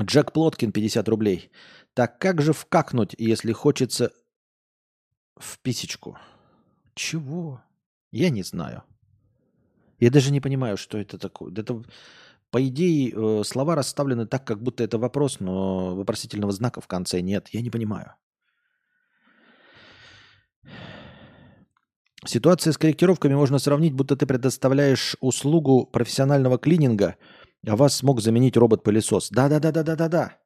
[0.00, 1.50] Джек Плоткин, 50 рублей.
[1.94, 4.12] Так как же вкакнуть, если хочется
[5.36, 6.18] в писечку?
[6.94, 7.62] Чего?
[8.10, 8.82] Я не знаю.
[10.00, 11.52] Я даже не понимаю, что это такое.
[11.52, 11.82] Это,
[12.50, 17.20] по идее, э, слова расставлены так, как будто это вопрос, но вопросительного знака в конце
[17.20, 17.48] нет.
[17.52, 18.14] Я не понимаю.
[22.26, 27.16] Ситуация с корректировками можно сравнить, будто ты предоставляешь услугу профессионального клининга–
[27.66, 29.30] а вас смог заменить робот-пылесос.
[29.30, 30.38] Да-да-да-да-да-да-да.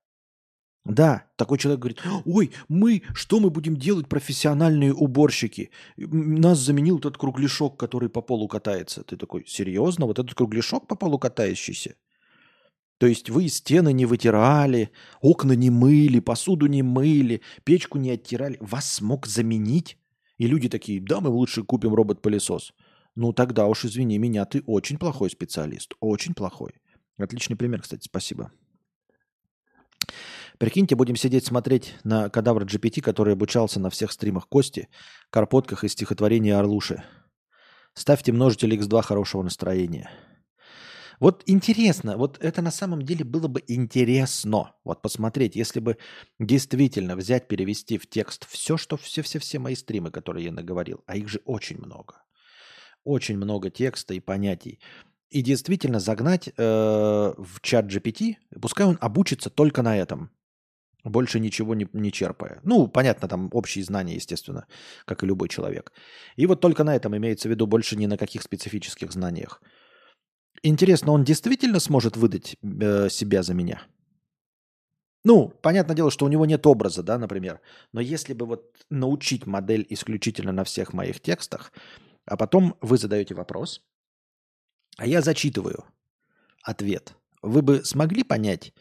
[0.85, 5.71] Да, такой человек говорит, ой, мы, что мы будем делать, профессиональные уборщики?
[5.97, 9.03] Нас заменил этот кругляшок, который по полу катается.
[9.03, 10.07] Ты такой, серьезно?
[10.07, 11.97] Вот этот кругляшок по полу катающийся?
[12.97, 14.91] То есть вы стены не вытирали,
[15.21, 18.57] окна не мыли, посуду не мыли, печку не оттирали.
[18.61, 19.99] Вас смог заменить?
[20.39, 22.73] И люди такие, да, мы лучше купим робот-пылесос.
[23.15, 26.73] Ну тогда уж извини меня, ты очень плохой специалист, очень плохой.
[27.19, 28.53] Отличный пример, кстати, спасибо.
[30.59, 34.89] Прикиньте, будем сидеть смотреть на кадавр GPT, который обучался на всех стримах Кости,
[35.31, 37.05] карпотках и стихотворения Орлуши.
[37.95, 40.11] Ставьте множитель x2 хорошего настроения.
[41.21, 44.75] Вот интересно, вот это на самом деле было бы интересно.
[44.85, 45.99] Вот посмотреть, если бы
[46.39, 51.29] действительно взять, перевести в текст все, что все-все-все мои стримы, которые я наговорил, а их
[51.29, 52.23] же очень много.
[53.03, 54.81] Очень много текста и понятий.
[55.31, 60.31] И действительно загнать э, в чат GPT, пускай он обучится только на этом.
[61.05, 62.61] Больше ничего не, не черпая.
[62.65, 64.67] Ну, понятно, там общие знания, естественно,
[65.05, 65.93] как и любой человек.
[66.37, 69.63] И вот только на этом имеется в виду больше ни на каких специфических знаниях.
[70.63, 73.83] Интересно, он действительно сможет выдать э, себя за меня?
[75.25, 77.61] Ну, понятное дело, что у него нет образа, да, например.
[77.93, 81.73] Но если бы вот научить модель исключительно на всех моих текстах,
[82.25, 83.83] а потом вы задаете вопрос,
[84.99, 85.85] а я зачитываю
[86.63, 88.75] ответ, вы бы смогли понять,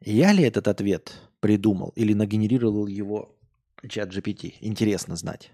[0.00, 3.34] я ли этот ответ придумал или нагенерировал его
[3.88, 4.54] чат GPT?
[4.60, 5.52] Интересно знать.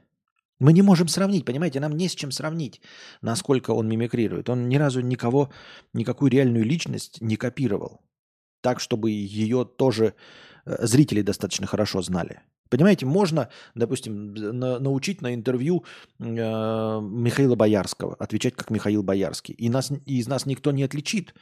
[0.59, 2.81] Мы не можем сравнить, понимаете, нам не с чем сравнить,
[3.23, 4.49] насколько он мимикрирует.
[4.49, 5.53] Он ни разу никого,
[5.93, 8.01] никакую реальную личность не копировал.
[8.63, 10.15] Так, чтобы ее тоже
[10.67, 12.41] э, зрители достаточно хорошо знали.
[12.71, 15.85] Понимаете, можно, допустим, на, научить на интервью
[16.21, 19.55] э, Михаила Боярского отвечать как Михаил Боярский.
[19.55, 21.35] И, нас, и из нас никто не отличит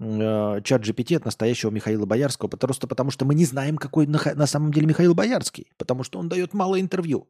[0.00, 4.20] э, чат GPT от настоящего Михаила Боярского, просто потому что мы не знаем, какой на,
[4.34, 7.28] на самом деле Михаил Боярский, потому что он дает мало интервью.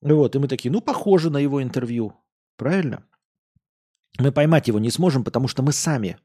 [0.00, 2.14] Вот, и мы такие, ну, похоже на его интервью.
[2.56, 3.04] Правильно?
[4.18, 6.16] Мы поймать его не сможем, потому что мы сами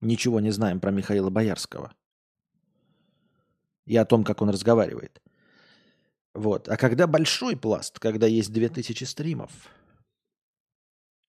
[0.00, 1.92] ничего не знаем про Михаила Боярского.
[3.88, 5.20] И о том, как он разговаривает.
[6.34, 6.68] Вот.
[6.68, 9.50] А когда большой пласт, когда есть 2000 стримов,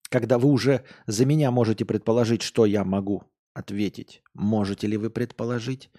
[0.10, 5.90] когда вы уже за меня можете предположить, что я могу ответить, можете ли вы предположить,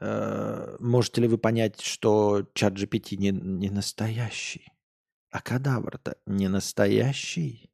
[0.00, 4.68] э, можете ли вы понять, что чат GPT не, не настоящий?
[5.30, 7.67] А кадавр-то не настоящий.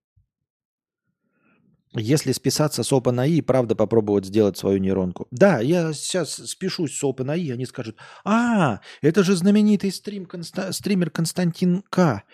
[1.96, 5.28] Если списаться с OpenAI и правда попробовать сделать свою нейронку.
[5.30, 11.10] Да, я сейчас спешусь с OpenAI, они скажут, а, это же знаменитый стрим, конста, стример
[11.10, 12.24] Константин К.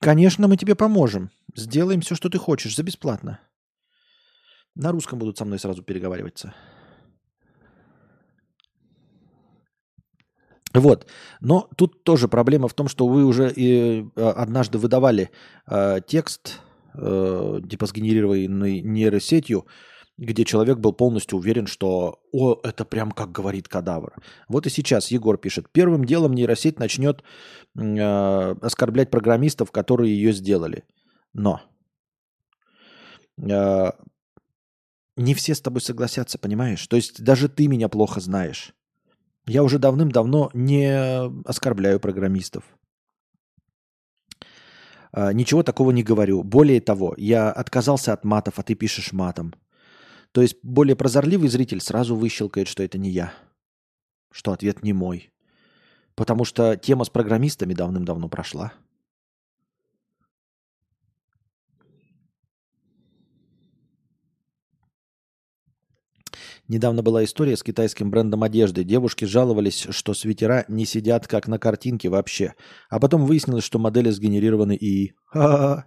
[0.00, 1.30] Конечно, мы тебе поможем.
[1.54, 3.40] Сделаем все, что ты хочешь, за бесплатно.
[4.74, 6.54] На русском будут со мной сразу переговариваться.
[10.74, 11.06] Вот.
[11.40, 15.30] Но тут тоже проблема в том, что вы уже и, э, однажды выдавали
[15.66, 16.60] э, текст,
[16.96, 19.66] э, типа сгенерированный нейросетью,
[20.18, 24.14] где человек был полностью уверен, что «О, это прям как говорит кадавр».
[24.48, 25.66] Вот и сейчас Егор пишет.
[25.72, 27.22] Первым делом нейросеть начнет
[27.78, 30.84] э, оскорблять программистов, которые ее сделали.
[31.34, 31.60] Но
[33.38, 33.90] э,
[35.16, 36.86] не все с тобой согласятся, понимаешь?
[36.86, 38.72] То есть даже ты меня плохо знаешь.
[39.46, 40.92] Я уже давным-давно не
[41.44, 42.64] оскорбляю программистов.
[45.16, 46.42] А, ничего такого не говорю.
[46.42, 49.54] Более того, я отказался от матов, а ты пишешь матом.
[50.32, 53.32] То есть более прозорливый зритель сразу выщелкает, что это не я.
[54.30, 55.32] Что ответ не мой.
[56.14, 58.74] Потому что тема с программистами давным-давно прошла.
[66.68, 68.82] Недавно была история с китайским брендом одежды.
[68.82, 72.54] Девушки жаловались, что свитера не сидят как на картинке вообще.
[72.90, 75.12] А потом выяснилось, что модели сгенерированы и...
[75.26, 75.86] Ха-ха-ха.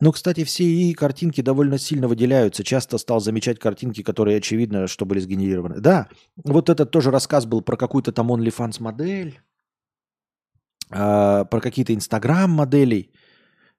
[0.00, 2.64] Ну, кстати, все и картинки довольно сильно выделяются.
[2.64, 5.80] Часто стал замечать картинки, которые очевидно, что были сгенерированы.
[5.80, 6.08] Да,
[6.44, 9.40] вот этот тоже рассказ был про какую-то там OnlyFans модель,
[10.90, 13.12] э, про какие-то Instagram моделей.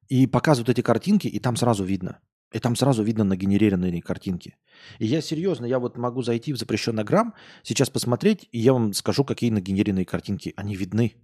[0.08, 2.20] И показывают эти картинки, и там сразу видно–
[2.54, 4.56] и там сразу видно нагенерированные картинки.
[5.00, 7.34] И я серьезно, я вот могу зайти в запрещенный грамм,
[7.64, 10.54] сейчас посмотреть, и я вам скажу, какие нагенерированные картинки.
[10.56, 11.16] Они видны.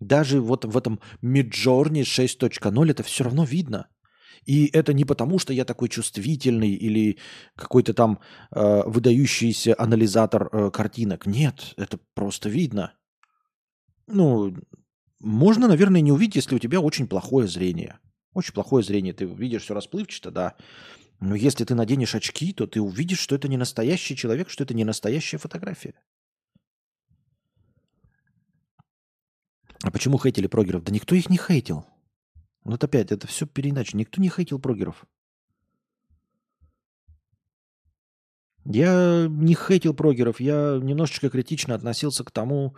[0.00, 3.86] Даже вот в этом Midjourney 6.0 это все равно видно.
[4.44, 7.18] И это не потому, что я такой чувствительный или
[7.54, 8.18] какой-то там
[8.50, 11.26] э, выдающийся анализатор э, картинок.
[11.26, 12.92] Нет, это просто видно.
[14.08, 14.56] Ну,
[15.20, 17.98] можно, наверное, не увидеть, если у тебя очень плохое зрение.
[18.34, 20.56] Очень плохое зрение, ты видишь все расплывчато, да.
[21.20, 24.74] Но если ты наденешь очки, то ты увидишь, что это не настоящий человек, что это
[24.74, 25.94] не настоящая фотография.
[29.82, 30.84] А почему хейтили прогеров?
[30.84, 31.84] Да никто их не хейтил.
[32.64, 33.96] Вот опять, это все переиначе.
[33.96, 35.04] Никто не хейтил прогеров.
[38.64, 42.76] Я не хейтил прогеров, я немножечко критично относился к тому,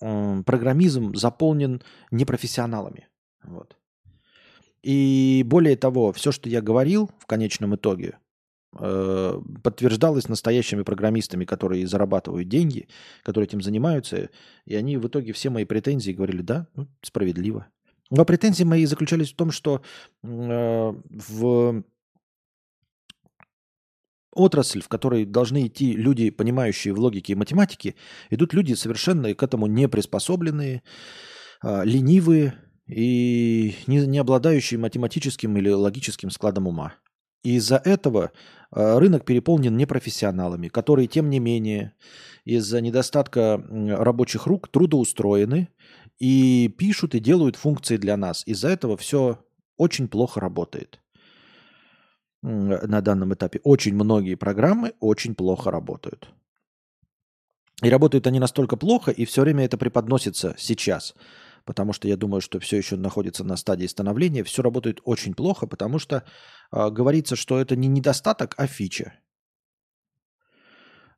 [0.00, 3.08] э, программизм заполнен непрофессионалами.
[3.42, 3.76] Вот.
[4.82, 8.18] И более того, все, что я говорил в конечном итоге,
[8.78, 12.88] э, подтверждалось настоящими программистами, которые зарабатывают деньги,
[13.22, 14.30] которые этим занимаются,
[14.64, 17.66] и они в итоге все мои претензии говорили, да, ну, справедливо.
[18.10, 19.82] Но претензии мои заключались в том, что
[20.22, 21.84] э, в
[24.36, 27.94] отрасль, в которой должны идти люди, понимающие в логике и математике,
[28.30, 30.82] идут люди совершенно к этому не приспособленные,
[31.62, 32.54] э, ленивые
[32.86, 36.94] и не, обладающие математическим или логическим складом ума.
[37.42, 38.32] И из-за этого
[38.70, 41.94] э, рынок переполнен непрофессионалами, которые, тем не менее,
[42.44, 45.68] из-за недостатка рабочих рук трудоустроены
[46.18, 48.42] и пишут и делают функции для нас.
[48.46, 49.40] Из-за этого все
[49.76, 51.00] очень плохо работает
[52.42, 53.60] на данном этапе.
[53.64, 56.28] Очень многие программы очень плохо работают.
[57.82, 61.14] И работают они настолько плохо, и все время это преподносится сейчас.
[61.64, 64.44] Потому что я думаю, что все еще находится на стадии становления.
[64.44, 66.22] Все работает очень плохо, потому что
[66.72, 69.14] э, говорится, что это не недостаток, а фича.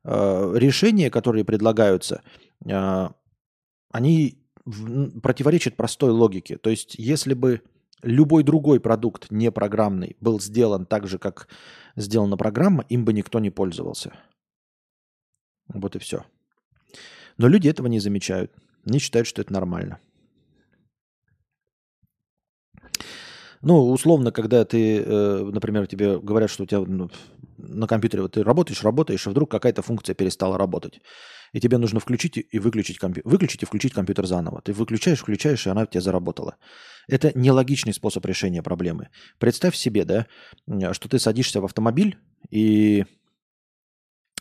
[0.03, 2.23] Э, решения, которые предлагаются,
[2.65, 3.07] э,
[3.91, 4.43] они
[5.21, 6.57] противоречат простой логике.
[6.57, 7.61] То есть, если бы
[8.01, 11.47] любой другой продукт не программный был сделан так же, как
[11.95, 14.13] сделана программа, им бы никто не пользовался.
[15.67, 16.25] Вот и все.
[17.37, 18.51] Но люди этого не замечают.
[18.85, 19.99] Они считают, что это нормально.
[23.61, 27.09] Ну, условно, когда ты, э, например, тебе говорят, что у тебя ну,
[27.57, 31.01] на компьютере вот ты работаешь, работаешь, и вдруг какая-то функция перестала работать.
[31.51, 33.29] И тебе нужно включить и выключить компьютер.
[33.29, 34.61] Выключить и включить компьютер заново.
[34.61, 36.55] Ты выключаешь, включаешь, и она у тебя заработала.
[37.07, 39.09] Это нелогичный способ решения проблемы.
[39.39, 40.27] Представь себе, да,
[40.93, 42.17] что ты садишься в автомобиль,
[42.49, 43.05] и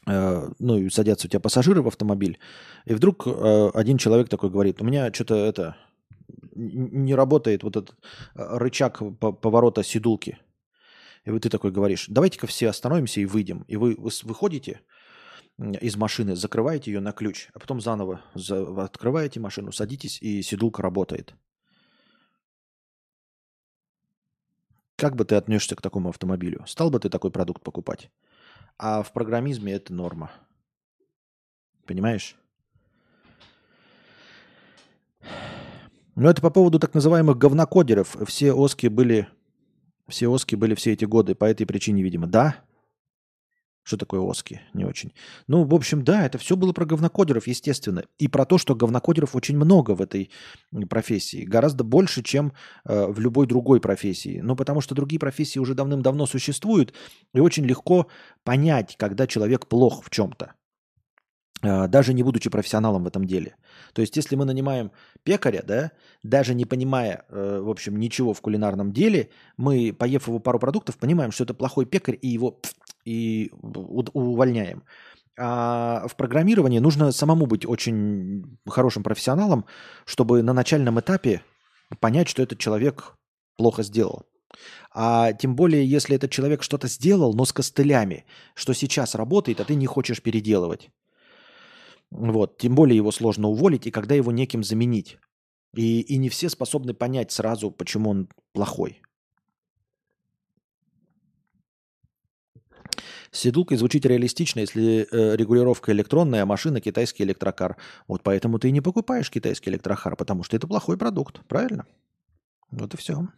[0.06, 2.38] э, ну, и садятся у тебя пассажиры в автомобиль,
[2.84, 5.76] и вдруг э, один человек такой говорит, у меня что-то это
[6.58, 7.96] не работает вот этот
[8.34, 10.38] э, рычаг поворота седулки.
[11.24, 13.64] И вот ты такой говоришь, давайте-ка все остановимся и выйдем.
[13.68, 14.80] И вы, вы выходите
[15.58, 20.82] из машины, закрываете ее на ключ, а потом заново за, открываете машину, садитесь, и седулка
[20.82, 21.34] работает.
[24.96, 26.64] Как бы ты отнесешься к такому автомобилю?
[26.66, 28.10] Стал бы ты такой продукт покупать?
[28.78, 30.32] А в программизме это норма.
[31.86, 32.36] Понимаешь?
[36.20, 38.16] Ну, это по поводу так называемых говнокодеров.
[38.26, 39.28] Все оски были,
[40.08, 42.26] все оски были все эти годы по этой причине, видимо.
[42.26, 42.56] Да?
[43.84, 44.60] Что такое оски?
[44.74, 45.12] Не очень.
[45.46, 48.02] Ну, в общем, да, это все было про говнокодеров, естественно.
[48.18, 50.30] И про то, что говнокодеров очень много в этой
[50.90, 51.44] профессии.
[51.44, 52.52] Гораздо больше, чем
[52.84, 54.40] э, в любой другой профессии.
[54.42, 56.94] Ну, потому что другие профессии уже давным-давно существуют.
[57.32, 58.08] И очень легко
[58.42, 60.54] понять, когда человек плох в чем-то.
[61.62, 63.56] А, даже не будучи профессионалом в этом деле.
[63.92, 64.92] То есть, если мы нанимаем
[65.24, 65.92] пекаря, да,
[66.22, 70.98] даже не понимая, э, в общем, ничего в кулинарном деле, мы, поев его пару продуктов,
[70.98, 72.60] понимаем, что это плохой пекарь, и его
[73.04, 73.50] и
[74.12, 74.82] увольняем.
[75.38, 79.64] А в программировании нужно самому быть очень хорошим профессионалом,
[80.04, 81.42] чтобы на начальном этапе
[82.00, 83.14] понять, что этот человек
[83.56, 84.26] плохо сделал.
[84.92, 89.64] А тем более, если этот человек что-то сделал, но с костылями, что сейчас работает, а
[89.64, 90.90] ты не хочешь переделывать.
[92.10, 92.58] Вот.
[92.58, 95.18] Тем более его сложно уволить, и когда его неким заменить.
[95.74, 99.02] И, и не все способны понять сразу, почему он плохой.
[103.30, 107.76] Седулкой звучит реалистично, если э, регулировка электронная, а машина китайский электрокар.
[108.06, 111.86] Вот поэтому ты и не покупаешь китайский электрокар, потому что это плохой продукт, правильно?
[112.70, 113.28] Вот и все.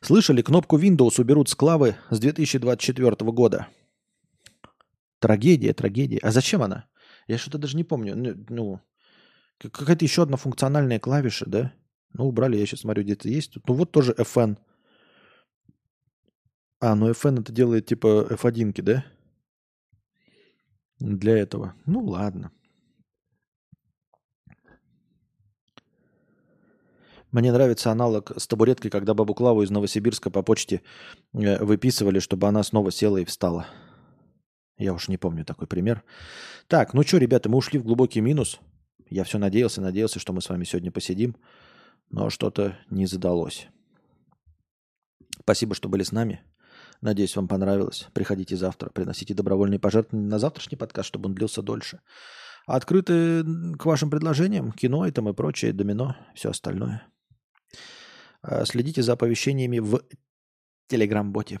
[0.00, 3.68] Слышали, кнопку Windows уберут с клавы с 2024 года.
[5.20, 6.18] Трагедия, трагедия.
[6.22, 6.86] А зачем она?
[7.28, 8.16] Я что-то даже не помню.
[8.16, 8.80] Ну, ну
[9.58, 11.72] какая-то еще одна функциональная клавиша, да?
[12.12, 13.56] Ну, убрали, я сейчас смотрю, где-то есть.
[13.66, 14.56] Ну, вот тоже FN.
[16.80, 19.04] А, ну FN это делает типа F1, да?
[20.98, 21.74] Для этого.
[21.86, 22.50] Ну, ладно.
[27.30, 30.82] Мне нравится аналог с табуреткой, когда бабу Клаву из Новосибирска по почте
[31.32, 33.66] э, выписывали, чтобы она снова села и встала.
[34.80, 36.02] Я уж не помню такой пример.
[36.66, 38.60] Так, ну что, ребята, мы ушли в глубокий минус.
[39.10, 41.36] Я все надеялся, надеялся, что мы с вами сегодня посидим,
[42.08, 43.68] но что-то не задалось.
[45.38, 46.42] Спасибо, что были с нами.
[47.02, 48.08] Надеюсь, вам понравилось.
[48.14, 52.00] Приходите завтра, приносите добровольные пожертвования на завтрашний подкаст, чтобы он длился дольше.
[52.66, 53.44] Открыты
[53.76, 57.06] к вашим предложениям, кино и там и прочее, домино, все остальное.
[58.40, 60.00] А, следите за оповещениями в
[60.88, 61.60] Телеграм-боте.